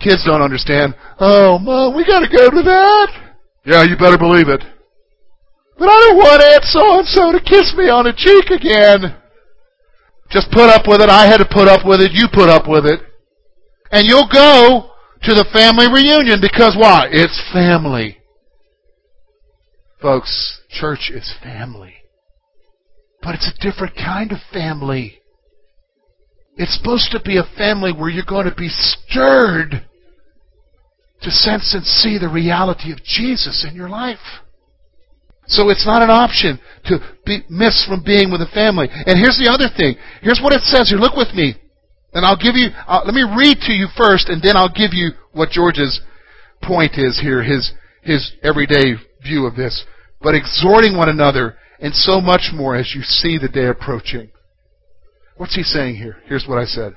Kids 0.00 0.24
don't 0.24 0.42
understand. 0.42 0.94
Oh, 1.18 1.58
Mom, 1.58 1.94
we 1.94 2.04
gotta 2.04 2.28
go 2.28 2.50
to 2.50 2.62
that. 2.62 3.08
Yeah, 3.64 3.84
you 3.84 3.96
better 3.96 4.18
believe 4.18 4.48
it. 4.48 4.64
But 5.78 5.88
I 5.88 5.96
don't 6.00 6.16
want 6.16 6.42
Aunt 6.42 6.64
so-and-so 6.64 7.32
to 7.32 7.40
kiss 7.40 7.74
me 7.76 7.88
on 7.88 8.04
the 8.04 8.12
cheek 8.12 8.50
again. 8.50 9.16
Just 10.30 10.50
put 10.52 10.68
up 10.70 10.86
with 10.86 11.00
it. 11.00 11.08
I 11.08 11.26
had 11.26 11.38
to 11.38 11.48
put 11.48 11.68
up 11.68 11.86
with 11.86 12.00
it. 12.00 12.12
You 12.12 12.28
put 12.32 12.48
up 12.48 12.68
with 12.68 12.86
it. 12.86 13.00
And 13.90 14.06
you'll 14.06 14.28
go 14.32 14.92
to 15.22 15.34
the 15.34 15.48
family 15.52 15.86
reunion 15.90 16.40
because 16.40 16.76
why? 16.78 17.08
It's 17.10 17.40
family. 17.52 18.18
Folks, 20.00 20.60
church 20.70 21.10
is 21.12 21.34
family. 21.42 21.94
But 23.22 23.34
it's 23.34 23.50
a 23.50 23.60
different 23.60 23.96
kind 23.96 24.32
of 24.32 24.38
family. 24.52 25.20
It's 26.56 26.76
supposed 26.76 27.10
to 27.12 27.20
be 27.22 27.36
a 27.36 27.56
family 27.56 27.92
where 27.92 28.08
you're 28.08 28.24
going 28.26 28.48
to 28.48 28.54
be 28.54 28.68
stirred 28.68 29.86
to 31.22 31.30
sense 31.30 31.74
and 31.74 31.84
see 31.84 32.18
the 32.18 32.28
reality 32.28 32.92
of 32.92 33.02
Jesus 33.04 33.66
in 33.68 33.74
your 33.74 33.88
life. 33.88 34.18
So 35.46 35.68
it's 35.68 35.84
not 35.84 36.02
an 36.02 36.10
option 36.10 36.60
to 36.86 36.98
be, 37.26 37.42
miss 37.50 37.84
from 37.84 38.04
being 38.04 38.30
with 38.30 38.40
a 38.40 38.50
family. 38.54 38.88
And 38.90 39.18
here's 39.18 39.36
the 39.36 39.50
other 39.50 39.66
thing. 39.66 39.96
Here's 40.22 40.40
what 40.42 40.52
it 40.52 40.62
says 40.62 40.88
here. 40.88 40.98
Look 40.98 41.16
with 41.16 41.34
me. 41.34 41.56
And 42.12 42.24
I'll 42.24 42.38
give 42.38 42.54
you, 42.54 42.70
uh, 42.86 43.02
let 43.04 43.14
me 43.14 43.22
read 43.22 43.58
to 43.66 43.72
you 43.72 43.86
first, 43.96 44.28
and 44.28 44.40
then 44.42 44.56
I'll 44.56 44.72
give 44.72 44.92
you 44.92 45.10
what 45.32 45.50
George's 45.50 46.00
point 46.62 46.92
is 46.96 47.18
here, 47.20 47.42
his, 47.42 47.72
his 48.02 48.32
everyday 48.42 48.94
view 49.22 49.46
of 49.46 49.56
this. 49.56 49.84
But 50.20 50.34
exhorting 50.34 50.96
one 50.96 51.08
another, 51.08 51.56
and 51.80 51.94
so 51.94 52.20
much 52.20 52.50
more 52.54 52.76
as 52.76 52.94
you 52.94 53.02
see 53.02 53.38
the 53.38 53.48
day 53.48 53.66
approaching. 53.66 54.30
What's 55.36 55.56
he 55.56 55.62
saying 55.62 55.96
here? 55.96 56.18
Here's 56.26 56.46
what 56.46 56.58
I 56.58 56.64
said. 56.64 56.96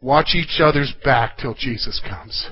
Watch 0.00 0.34
each 0.34 0.60
other's 0.60 0.94
back 1.04 1.36
till 1.38 1.54
Jesus 1.54 2.00
comes. 2.08 2.48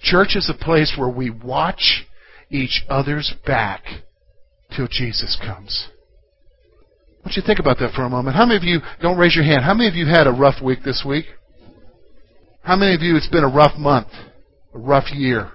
Church 0.00 0.36
is 0.36 0.50
a 0.50 0.64
place 0.64 0.94
where 0.96 1.08
we 1.08 1.30
watch 1.30 2.06
each 2.50 2.84
other's 2.88 3.34
back 3.46 3.84
till 4.74 4.88
Jesus 4.88 5.38
comes. 5.44 5.88
I 7.18 7.26
want 7.26 7.36
you 7.36 7.42
to 7.42 7.46
think 7.46 7.58
about 7.58 7.78
that 7.80 7.92
for 7.94 8.02
a 8.02 8.10
moment. 8.10 8.36
How 8.36 8.46
many 8.46 8.56
of 8.56 8.62
you, 8.62 8.80
don't 9.02 9.18
raise 9.18 9.34
your 9.34 9.44
hand, 9.44 9.64
how 9.64 9.74
many 9.74 9.88
of 9.88 9.94
you 9.94 10.06
had 10.06 10.26
a 10.26 10.32
rough 10.32 10.62
week 10.62 10.80
this 10.84 11.04
week? 11.06 11.26
How 12.62 12.76
many 12.76 12.94
of 12.94 13.02
you 13.02 13.16
it's 13.16 13.28
been 13.28 13.44
a 13.44 13.48
rough 13.48 13.76
month, 13.76 14.08
a 14.74 14.78
rough 14.78 15.10
year? 15.12 15.50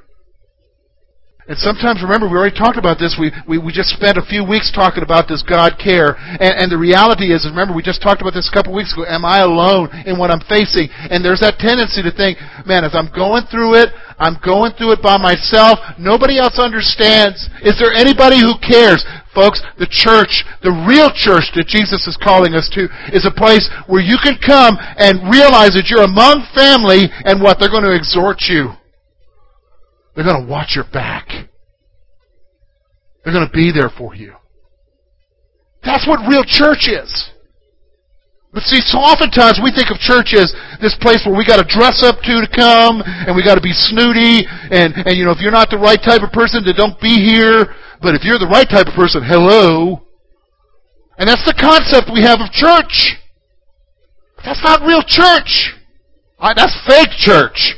And 1.44 1.60
sometimes, 1.60 2.00
remember, 2.00 2.32
we 2.32 2.40
already 2.40 2.56
talked 2.56 2.80
about 2.80 3.04
this. 3.04 3.20
We, 3.20 3.28
we, 3.44 3.60
we 3.60 3.76
just 3.76 3.92
spent 3.92 4.16
a 4.16 4.24
few 4.24 4.48
weeks 4.48 4.72
talking 4.72 5.04
about 5.04 5.28
does 5.28 5.44
God 5.44 5.76
care? 5.76 6.16
And, 6.40 6.56
and 6.56 6.68
the 6.72 6.80
reality 6.80 7.36
is, 7.36 7.44
remember, 7.44 7.76
we 7.76 7.84
just 7.84 8.00
talked 8.00 8.24
about 8.24 8.32
this 8.32 8.48
a 8.48 8.56
couple 8.56 8.72
weeks 8.72 8.96
ago. 8.96 9.04
Am 9.04 9.28
I 9.28 9.44
alone 9.44 9.92
in 10.08 10.16
what 10.16 10.32
I'm 10.32 10.40
facing? 10.48 10.88
And 11.12 11.20
there's 11.20 11.44
that 11.44 11.60
tendency 11.60 12.00
to 12.00 12.16
think, 12.16 12.40
man, 12.64 12.88
as 12.88 12.96
I'm 12.96 13.12
going 13.12 13.44
through 13.52 13.76
it, 13.76 13.92
I'm 14.16 14.40
going 14.40 14.72
through 14.80 14.96
it 14.96 15.04
by 15.04 15.20
myself. 15.20 15.84
Nobody 16.00 16.40
else 16.40 16.56
understands. 16.64 17.52
Is 17.60 17.76
there 17.76 17.92
anybody 17.92 18.40
who 18.40 18.56
cares? 18.64 19.04
Folks, 19.36 19.60
the 19.76 19.90
church, 19.92 20.48
the 20.64 20.72
real 20.88 21.12
church 21.12 21.52
that 21.60 21.68
Jesus 21.68 22.08
is 22.08 22.16
calling 22.24 22.56
us 22.56 22.72
to, 22.72 22.88
is 23.12 23.28
a 23.28 23.36
place 23.36 23.68
where 23.92 24.00
you 24.00 24.16
can 24.16 24.40
come 24.40 24.80
and 24.96 25.28
realize 25.28 25.76
that 25.76 25.92
you're 25.92 26.08
among 26.08 26.48
family 26.56 27.12
and 27.28 27.44
what? 27.44 27.60
They're 27.60 27.74
going 27.74 27.84
to 27.84 27.92
exhort 27.92 28.48
you. 28.48 28.80
They're 30.16 30.26
going 30.26 30.46
to 30.46 30.52
watch 30.52 30.76
your 30.76 30.86
back. 30.92 31.28
They're 33.24 33.34
going 33.34 33.48
to 33.48 33.54
be 33.54 33.72
there 33.72 33.90
for 33.90 34.16
you. 34.16 34.36
That's 35.84 36.08
what 36.08 36.28
real 36.28 36.44
church 36.44 36.88
is. 36.88 37.32
But 38.54 38.64
see, 38.64 38.80
so 38.86 39.00
oftentimes 39.00 39.60
we 39.64 39.74
think 39.74 39.90
of 39.90 39.98
church 39.98 40.36
as 40.38 40.54
this 40.80 40.96
place 41.02 41.26
where 41.26 41.36
we 41.36 41.44
got 41.44 41.58
to 41.58 41.66
dress 41.66 42.04
up 42.04 42.22
to 42.22 42.46
to 42.46 42.50
come, 42.54 43.02
and 43.02 43.36
we 43.36 43.44
got 43.44 43.56
to 43.56 43.66
be 43.66 43.74
snooty, 43.74 44.46
and 44.70 44.94
and 44.94 45.18
you 45.18 45.26
know 45.26 45.32
if 45.32 45.42
you're 45.42 45.52
not 45.52 45.72
the 45.72 45.78
right 45.78 45.98
type 45.98 46.22
of 46.22 46.32
person, 46.32 46.64
then 46.64 46.76
don't 46.76 47.00
be 47.02 47.18
here. 47.18 47.74
But 48.00 48.14
if 48.14 48.24
you're 48.24 48.38
the 48.38 48.52
right 48.52 48.70
type 48.70 48.86
of 48.86 48.94
person, 48.94 49.24
hello. 49.26 50.06
And 51.18 51.28
that's 51.28 51.44
the 51.46 51.58
concept 51.58 52.12
we 52.14 52.22
have 52.22 52.42
of 52.42 52.52
church. 52.52 53.18
That's 54.46 54.62
not 54.62 54.86
real 54.86 55.02
church. 55.02 55.74
That's 56.40 56.76
fake 56.86 57.12
church. 57.18 57.76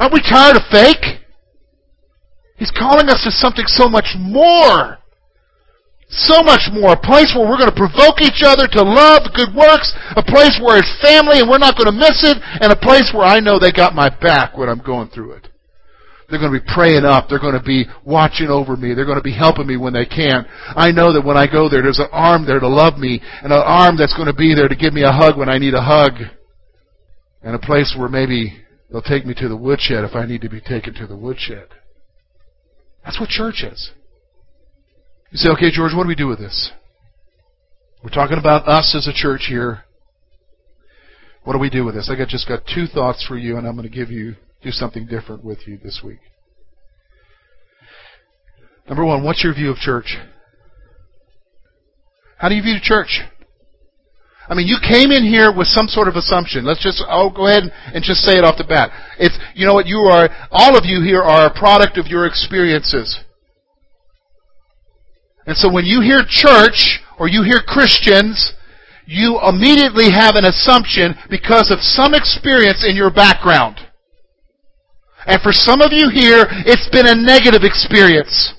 Aren't 0.00 0.14
we 0.16 0.24
tired 0.24 0.56
of 0.56 0.64
fake? 0.72 1.20
He's 2.56 2.72
calling 2.72 3.08
us 3.08 3.20
to 3.24 3.30
something 3.30 3.68
so 3.68 3.86
much 3.86 4.16
more. 4.16 4.96
So 6.08 6.42
much 6.42 6.72
more. 6.72 6.92
A 6.92 7.00
place 7.00 7.36
where 7.36 7.44
we're 7.44 7.60
going 7.60 7.70
to 7.70 7.76
provoke 7.76 8.20
each 8.24 8.40
other 8.42 8.66
to 8.66 8.82
love, 8.82 9.28
good 9.36 9.54
works. 9.54 9.92
A 10.16 10.24
place 10.24 10.58
where 10.58 10.80
it's 10.80 10.90
family 11.04 11.40
and 11.40 11.48
we're 11.48 11.60
not 11.60 11.76
going 11.76 11.92
to 11.92 11.96
miss 11.96 12.24
it. 12.24 12.40
And 12.60 12.72
a 12.72 12.76
place 12.76 13.12
where 13.14 13.28
I 13.28 13.40
know 13.40 13.60
they 13.60 13.72
got 13.72 13.94
my 13.94 14.08
back 14.08 14.56
when 14.56 14.68
I'm 14.68 14.82
going 14.82 15.08
through 15.08 15.32
it. 15.32 15.48
They're 16.28 16.40
going 16.40 16.52
to 16.52 16.60
be 16.60 16.72
praying 16.74 17.04
up. 17.04 17.28
They're 17.28 17.38
going 17.38 17.58
to 17.58 17.62
be 17.62 17.84
watching 18.04 18.48
over 18.48 18.76
me. 18.76 18.94
They're 18.94 19.04
going 19.04 19.18
to 19.18 19.22
be 19.22 19.36
helping 19.36 19.66
me 19.66 19.76
when 19.76 19.92
they 19.92 20.06
can. 20.06 20.46
I 20.76 20.92
know 20.92 21.12
that 21.12 21.24
when 21.24 21.36
I 21.36 21.46
go 21.46 21.68
there, 21.68 21.82
there's 21.82 21.98
an 21.98 22.08
arm 22.12 22.46
there 22.46 22.60
to 22.60 22.68
love 22.68 22.96
me 22.96 23.20
and 23.42 23.52
an 23.52 23.62
arm 23.62 23.96
that's 23.98 24.16
going 24.16 24.28
to 24.28 24.34
be 24.34 24.54
there 24.54 24.68
to 24.68 24.76
give 24.76 24.94
me 24.94 25.02
a 25.02 25.12
hug 25.12 25.36
when 25.36 25.50
I 25.50 25.58
need 25.58 25.74
a 25.74 25.82
hug. 25.82 26.12
And 27.42 27.54
a 27.54 27.58
place 27.58 27.94
where 27.98 28.08
maybe 28.08 28.56
They'll 28.90 29.02
take 29.02 29.24
me 29.24 29.34
to 29.34 29.48
the 29.48 29.56
woodshed 29.56 30.04
if 30.04 30.14
I 30.14 30.26
need 30.26 30.40
to 30.42 30.48
be 30.48 30.60
taken 30.60 30.94
to 30.94 31.06
the 31.06 31.16
woodshed. 31.16 31.68
That's 33.04 33.20
what 33.20 33.28
church 33.28 33.62
is. 33.62 33.92
You 35.30 35.38
say, 35.38 35.50
okay, 35.50 35.70
George, 35.70 35.94
what 35.94 36.02
do 36.02 36.08
we 36.08 36.16
do 36.16 36.26
with 36.26 36.38
this? 36.38 36.72
We're 38.02 38.10
talking 38.10 38.38
about 38.38 38.66
us 38.66 38.94
as 38.96 39.06
a 39.06 39.12
church 39.12 39.46
here. 39.48 39.84
What 41.44 41.52
do 41.52 41.58
we 41.58 41.70
do 41.70 41.84
with 41.84 41.94
this? 41.94 42.10
I 42.12 42.18
got 42.18 42.28
just 42.28 42.48
got 42.48 42.62
two 42.66 42.86
thoughts 42.86 43.24
for 43.26 43.38
you, 43.38 43.56
and 43.56 43.66
I'm 43.66 43.76
going 43.76 43.88
to 43.88 43.94
give 43.94 44.10
you 44.10 44.34
do 44.62 44.70
something 44.70 45.06
different 45.06 45.44
with 45.44 45.66
you 45.66 45.78
this 45.78 46.00
week. 46.04 46.18
Number 48.88 49.04
one, 49.04 49.22
what's 49.22 49.44
your 49.44 49.54
view 49.54 49.70
of 49.70 49.76
church? 49.76 50.16
How 52.38 52.48
do 52.48 52.54
you 52.54 52.62
view 52.62 52.76
church? 52.82 53.20
I 54.50 54.54
mean, 54.54 54.66
you 54.66 54.78
came 54.82 55.12
in 55.12 55.22
here 55.22 55.54
with 55.54 55.68
some 55.68 55.86
sort 55.86 56.08
of 56.08 56.16
assumption. 56.16 56.64
Let's 56.64 56.82
just, 56.82 57.04
I'll 57.06 57.30
go 57.30 57.46
ahead 57.46 57.70
and 57.94 58.02
just 58.02 58.26
say 58.26 58.34
it 58.34 58.42
off 58.42 58.58
the 58.58 58.66
bat. 58.66 58.90
It's, 59.16 59.38
you 59.54 59.64
know 59.64 59.74
what, 59.74 59.86
you 59.86 60.10
are, 60.10 60.28
all 60.50 60.76
of 60.76 60.84
you 60.84 61.00
here 61.02 61.22
are 61.22 61.46
a 61.46 61.54
product 61.54 61.96
of 61.98 62.08
your 62.08 62.26
experiences. 62.26 63.20
And 65.46 65.56
so 65.56 65.72
when 65.72 65.86
you 65.86 66.02
hear 66.02 66.26
church, 66.26 66.98
or 67.16 67.28
you 67.28 67.44
hear 67.44 67.60
Christians, 67.64 68.54
you 69.06 69.38
immediately 69.46 70.10
have 70.10 70.34
an 70.34 70.44
assumption 70.44 71.14
because 71.30 71.70
of 71.70 71.78
some 71.80 72.14
experience 72.14 72.84
in 72.84 72.96
your 72.96 73.12
background. 73.12 73.78
And 75.26 75.40
for 75.42 75.52
some 75.52 75.80
of 75.80 75.92
you 75.92 76.10
here, 76.10 76.46
it's 76.66 76.88
been 76.88 77.06
a 77.06 77.14
negative 77.14 77.62
experience. 77.62 78.54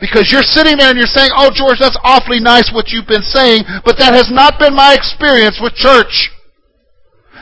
Because 0.00 0.30
you're 0.30 0.46
sitting 0.46 0.76
there 0.76 0.90
and 0.90 0.98
you're 0.98 1.10
saying, 1.10 1.30
oh, 1.36 1.50
George, 1.54 1.78
that's 1.78 1.98
awfully 2.02 2.40
nice 2.40 2.70
what 2.74 2.90
you've 2.90 3.06
been 3.06 3.22
saying, 3.22 3.64
but 3.84 3.96
that 3.98 4.14
has 4.14 4.30
not 4.30 4.58
been 4.58 4.74
my 4.74 4.94
experience 4.94 5.60
with 5.62 5.74
church. 5.74 6.30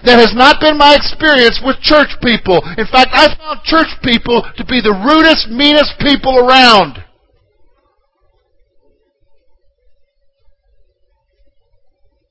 That 0.04 0.18
has 0.18 0.34
not 0.34 0.60
been 0.60 0.76
my 0.76 0.94
experience 0.94 1.60
with 1.64 1.80
church 1.80 2.10
people. 2.20 2.60
In 2.76 2.86
fact, 2.86 3.10
I 3.12 3.34
found 3.38 3.62
church 3.62 3.88
people 4.02 4.42
to 4.56 4.64
be 4.64 4.80
the 4.80 4.92
rudest, 4.92 5.48
meanest 5.48 5.94
people 6.00 6.38
around. 6.38 7.04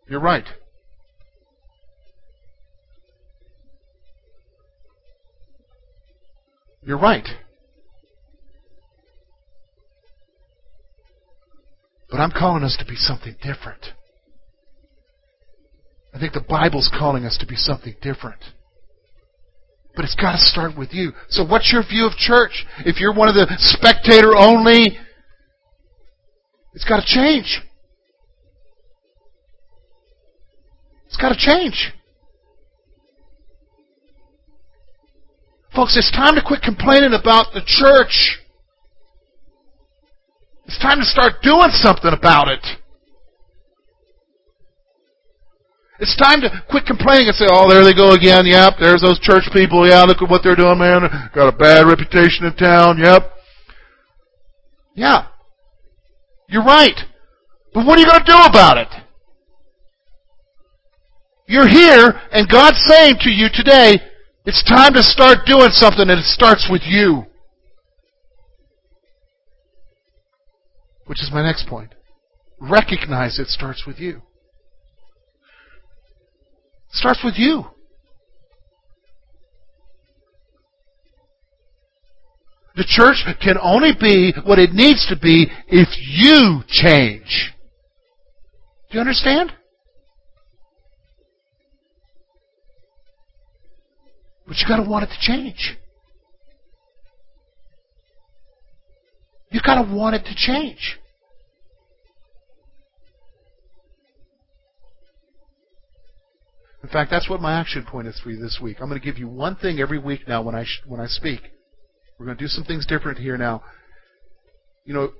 You're 0.07 0.19
right. 0.19 0.45
You're 6.83 6.97
right. 6.97 7.27
But 12.11 12.19
I'm 12.19 12.31
calling 12.31 12.63
us 12.63 12.75
to 12.77 12.85
be 12.85 12.95
something 12.95 13.35
different. 13.41 13.85
I 16.13 16.19
think 16.19 16.33
the 16.33 16.41
Bible's 16.41 16.91
calling 16.93 17.23
us 17.23 17.37
to 17.39 17.47
be 17.47 17.55
something 17.55 17.95
different. 18.01 18.43
But 19.95 20.03
it's 20.03 20.15
got 20.15 20.33
to 20.33 20.37
start 20.37 20.77
with 20.77 20.89
you. 20.91 21.13
So 21.29 21.45
what's 21.45 21.71
your 21.71 21.83
view 21.83 22.05
of 22.05 22.13
church? 22.17 22.65
If 22.79 22.99
you're 22.99 23.13
one 23.13 23.29
of 23.29 23.35
the 23.35 23.47
spectator 23.57 24.35
only, 24.35 24.97
it's 26.73 26.83
got 26.83 26.97
to 26.97 27.05
change. 27.05 27.61
It's 31.07 31.17
got 31.17 31.29
to 31.29 31.37
change. 31.37 31.93
Folks, 35.73 35.95
it's 35.95 36.11
time 36.11 36.35
to 36.35 36.41
quit 36.45 36.61
complaining 36.61 37.13
about 37.13 37.53
the 37.53 37.61
church. 37.65 38.40
It's 40.71 40.79
time 40.79 40.99
to 40.99 41.05
start 41.05 41.43
doing 41.43 41.67
something 41.71 42.13
about 42.17 42.47
it. 42.47 42.65
It's 45.99 46.15
time 46.15 46.39
to 46.39 46.63
quit 46.69 46.85
complaining 46.85 47.27
and 47.27 47.35
say, 47.35 47.45
oh, 47.51 47.69
there 47.69 47.83
they 47.83 47.93
go 47.93 48.11
again. 48.11 48.45
Yep, 48.45 48.75
there's 48.79 49.01
those 49.01 49.19
church 49.19 49.43
people. 49.51 49.85
Yeah, 49.85 50.03
look 50.03 50.21
at 50.21 50.29
what 50.29 50.43
they're 50.43 50.55
doing, 50.55 50.79
man. 50.79 51.01
Got 51.35 51.53
a 51.53 51.57
bad 51.57 51.85
reputation 51.87 52.45
in 52.45 52.55
town. 52.55 52.99
Yep. 52.99 53.33
Yeah. 54.95 55.27
You're 56.47 56.63
right. 56.63 56.97
But 57.73 57.85
what 57.85 57.97
are 57.97 58.01
you 58.01 58.07
going 58.07 58.23
to 58.23 58.31
do 58.31 58.39
about 58.39 58.77
it? 58.77 58.87
You're 61.47 61.67
here, 61.67 62.13
and 62.31 62.47
God's 62.47 62.79
saying 62.87 63.17
to 63.19 63.29
you 63.29 63.49
today, 63.51 63.99
it's 64.45 64.63
time 64.63 64.93
to 64.93 65.03
start 65.03 65.39
doing 65.45 65.71
something, 65.71 66.09
and 66.09 66.19
it 66.19 66.23
starts 66.23 66.69
with 66.71 66.83
you. 66.85 67.25
Which 71.05 71.21
is 71.21 71.29
my 71.33 71.41
next 71.43 71.67
point. 71.67 71.93
Recognize 72.59 73.39
it 73.39 73.47
starts 73.47 73.85
with 73.85 73.99
you. 73.99 74.17
It 76.89 76.93
starts 76.93 77.21
with 77.23 77.35
you. 77.37 77.65
The 82.75 82.85
church 82.87 83.25
can 83.41 83.57
only 83.61 83.91
be 83.99 84.33
what 84.45 84.57
it 84.57 84.71
needs 84.71 85.05
to 85.07 85.19
be 85.19 85.47
if 85.67 85.89
you 85.99 86.61
change. 86.67 87.53
Do 88.89 88.95
you 88.95 89.01
understand? 89.01 89.51
But 94.47 94.57
you 94.57 94.67
gotta 94.67 94.89
want 94.89 95.03
it 95.03 95.07
to 95.07 95.19
change. 95.19 95.77
You 99.61 99.75
gotta 99.75 99.93
want 99.93 100.15
it 100.15 100.25
to 100.25 100.33
change. 100.35 100.97
In 106.81 106.89
fact, 106.89 107.11
that's 107.11 107.29
what 107.29 107.41
my 107.41 107.59
action 107.59 107.85
point 107.85 108.07
is 108.07 108.19
for 108.23 108.31
you 108.31 108.41
this 108.41 108.59
week. 108.59 108.77
I'm 108.81 108.89
going 108.89 108.99
to 108.99 109.05
give 109.05 109.19
you 109.19 109.27
one 109.27 109.55
thing 109.55 109.79
every 109.79 109.99
week 109.99 110.27
now 110.27 110.41
when 110.41 110.55
I 110.55 110.63
sh- 110.63 110.81
when 110.87 110.99
I 110.99 111.05
speak. 111.05 111.41
We're 112.17 112.25
going 112.25 112.37
to 112.39 112.43
do 112.43 112.47
some 112.47 112.63
things 112.63 112.87
different 112.87 113.19
here 113.19 113.37
now. 113.37 113.61
You 114.83 114.95
know, 114.95 115.11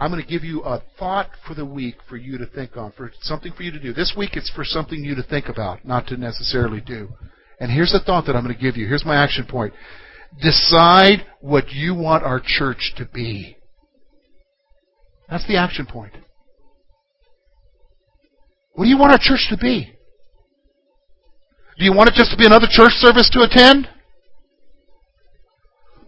I'm 0.00 0.10
going 0.10 0.22
to 0.22 0.28
give 0.28 0.42
you 0.42 0.62
a 0.62 0.82
thought 0.98 1.30
for 1.46 1.54
the 1.54 1.64
week 1.64 1.96
for 2.08 2.16
you 2.16 2.36
to 2.38 2.46
think 2.46 2.76
on, 2.76 2.90
for 2.96 3.12
something 3.20 3.52
for 3.52 3.62
you 3.62 3.70
to 3.70 3.78
do. 3.78 3.92
This 3.92 4.14
week 4.16 4.30
it's 4.34 4.50
for 4.50 4.64
something 4.64 5.04
you 5.04 5.14
to 5.14 5.22
think 5.22 5.48
about, 5.48 5.84
not 5.84 6.08
to 6.08 6.16
necessarily 6.16 6.80
do. 6.80 7.10
And 7.60 7.70
here's 7.70 7.92
the 7.92 8.00
thought 8.00 8.26
that 8.26 8.34
I'm 8.34 8.42
going 8.42 8.56
to 8.56 8.60
give 8.60 8.76
you. 8.76 8.88
Here's 8.88 9.04
my 9.04 9.22
action 9.22 9.46
point. 9.48 9.72
Decide 10.42 11.24
what 11.40 11.70
you 11.70 11.94
want 11.94 12.24
our 12.24 12.42
church 12.44 12.94
to 12.96 13.04
be. 13.04 13.57
That's 15.30 15.46
the 15.46 15.56
action 15.56 15.86
point. 15.86 16.12
What 18.74 18.84
do 18.84 18.90
you 18.90 18.98
want 18.98 19.12
our 19.12 19.18
church 19.20 19.46
to 19.50 19.56
be? 19.56 19.92
Do 21.78 21.84
you 21.84 21.92
want 21.92 22.08
it 22.08 22.14
just 22.14 22.30
to 22.32 22.36
be 22.36 22.46
another 22.46 22.66
church 22.70 22.92
service 22.92 23.28
to 23.30 23.42
attend? 23.42 23.88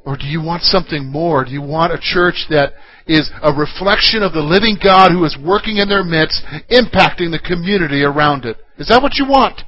Or 0.04 0.16
do 0.16 0.26
you 0.26 0.42
want 0.42 0.62
something 0.62 1.06
more? 1.06 1.44
Do 1.44 1.52
you 1.52 1.62
want 1.62 1.92
a 1.92 1.98
church 2.00 2.46
that 2.50 2.72
is 3.06 3.30
a 3.42 3.52
reflection 3.52 4.22
of 4.22 4.32
the 4.32 4.40
living 4.40 4.78
God 4.82 5.12
who 5.12 5.24
is 5.24 5.36
working 5.40 5.76
in 5.76 5.88
their 5.88 6.02
midst, 6.02 6.42
impacting 6.70 7.30
the 7.30 7.42
community 7.44 8.02
around 8.02 8.44
it? 8.44 8.56
Is 8.78 8.88
that 8.88 9.02
what 9.02 9.16
you 9.16 9.26
want? 9.26 9.62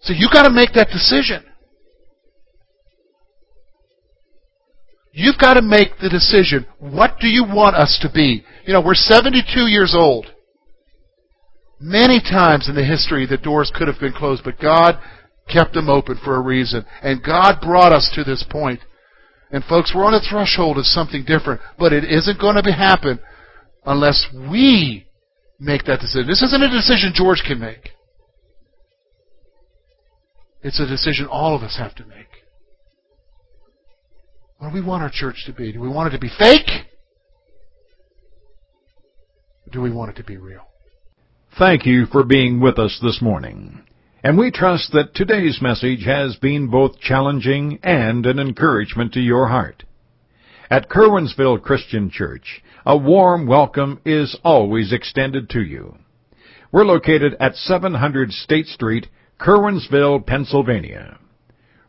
So 0.00 0.12
you 0.12 0.28
got 0.30 0.42
to 0.42 0.50
make 0.50 0.72
that 0.74 0.88
decision. 0.88 1.44
You've 5.16 5.38
got 5.38 5.54
to 5.54 5.62
make 5.62 5.90
the 6.02 6.08
decision. 6.08 6.66
What 6.80 7.20
do 7.20 7.28
you 7.28 7.44
want 7.44 7.76
us 7.76 8.00
to 8.02 8.10
be? 8.12 8.44
You 8.66 8.72
know, 8.72 8.80
we're 8.80 8.94
72 8.94 9.42
years 9.68 9.94
old. 9.96 10.26
Many 11.80 12.20
times 12.20 12.68
in 12.68 12.74
the 12.74 12.84
history, 12.84 13.24
the 13.24 13.36
doors 13.36 13.70
could 13.72 13.86
have 13.86 14.00
been 14.00 14.12
closed, 14.12 14.42
but 14.42 14.58
God 14.58 14.98
kept 15.48 15.72
them 15.72 15.88
open 15.88 16.18
for 16.24 16.34
a 16.34 16.40
reason. 16.40 16.84
And 17.00 17.22
God 17.22 17.60
brought 17.62 17.92
us 17.92 18.10
to 18.16 18.24
this 18.24 18.44
point. 18.50 18.80
And 19.52 19.62
folks, 19.64 19.92
we're 19.94 20.04
on 20.04 20.14
a 20.14 20.20
threshold 20.20 20.78
of 20.78 20.84
something 20.84 21.24
different, 21.24 21.60
but 21.78 21.92
it 21.92 22.02
isn't 22.02 22.40
going 22.40 22.56
to 22.56 22.62
be 22.64 22.72
happen 22.72 23.20
unless 23.86 24.26
we 24.50 25.06
make 25.60 25.84
that 25.84 26.00
decision. 26.00 26.26
This 26.26 26.42
isn't 26.42 26.62
a 26.62 26.70
decision 26.70 27.12
George 27.14 27.44
can 27.46 27.60
make. 27.60 27.90
It's 30.62 30.80
a 30.80 30.88
decision 30.88 31.26
all 31.26 31.54
of 31.54 31.62
us 31.62 31.76
have 31.78 31.94
to 31.96 32.04
make. 32.04 32.33
What 34.64 34.70
do 34.70 34.80
we 34.80 34.86
want 34.86 35.02
our 35.02 35.10
church 35.12 35.44
to 35.44 35.52
be? 35.52 35.72
Do 35.72 35.80
we 35.80 35.90
want 35.90 36.08
it 36.08 36.16
to 36.16 36.18
be 36.18 36.30
fake? 36.38 36.70
Or 39.66 39.70
do 39.70 39.82
we 39.82 39.92
want 39.92 40.12
it 40.12 40.16
to 40.16 40.24
be 40.24 40.38
real? 40.38 40.62
Thank 41.58 41.84
you 41.84 42.06
for 42.06 42.24
being 42.24 42.60
with 42.60 42.78
us 42.78 42.98
this 43.02 43.20
morning. 43.20 43.82
And 44.22 44.38
we 44.38 44.50
trust 44.50 44.92
that 44.92 45.14
today's 45.14 45.60
message 45.60 46.06
has 46.06 46.36
been 46.36 46.68
both 46.70 46.98
challenging 46.98 47.78
and 47.82 48.24
an 48.24 48.38
encouragement 48.38 49.12
to 49.12 49.20
your 49.20 49.48
heart. 49.48 49.84
At 50.70 50.88
Curwensville 50.88 51.60
Christian 51.60 52.08
Church, 52.08 52.62
a 52.86 52.96
warm 52.96 53.46
welcome 53.46 54.00
is 54.06 54.34
always 54.42 54.94
extended 54.94 55.50
to 55.50 55.60
you. 55.60 55.98
We're 56.72 56.86
located 56.86 57.36
at 57.38 57.54
700 57.56 58.32
State 58.32 58.68
Street, 58.68 59.08
Curwensville, 59.38 60.26
Pennsylvania. 60.26 61.18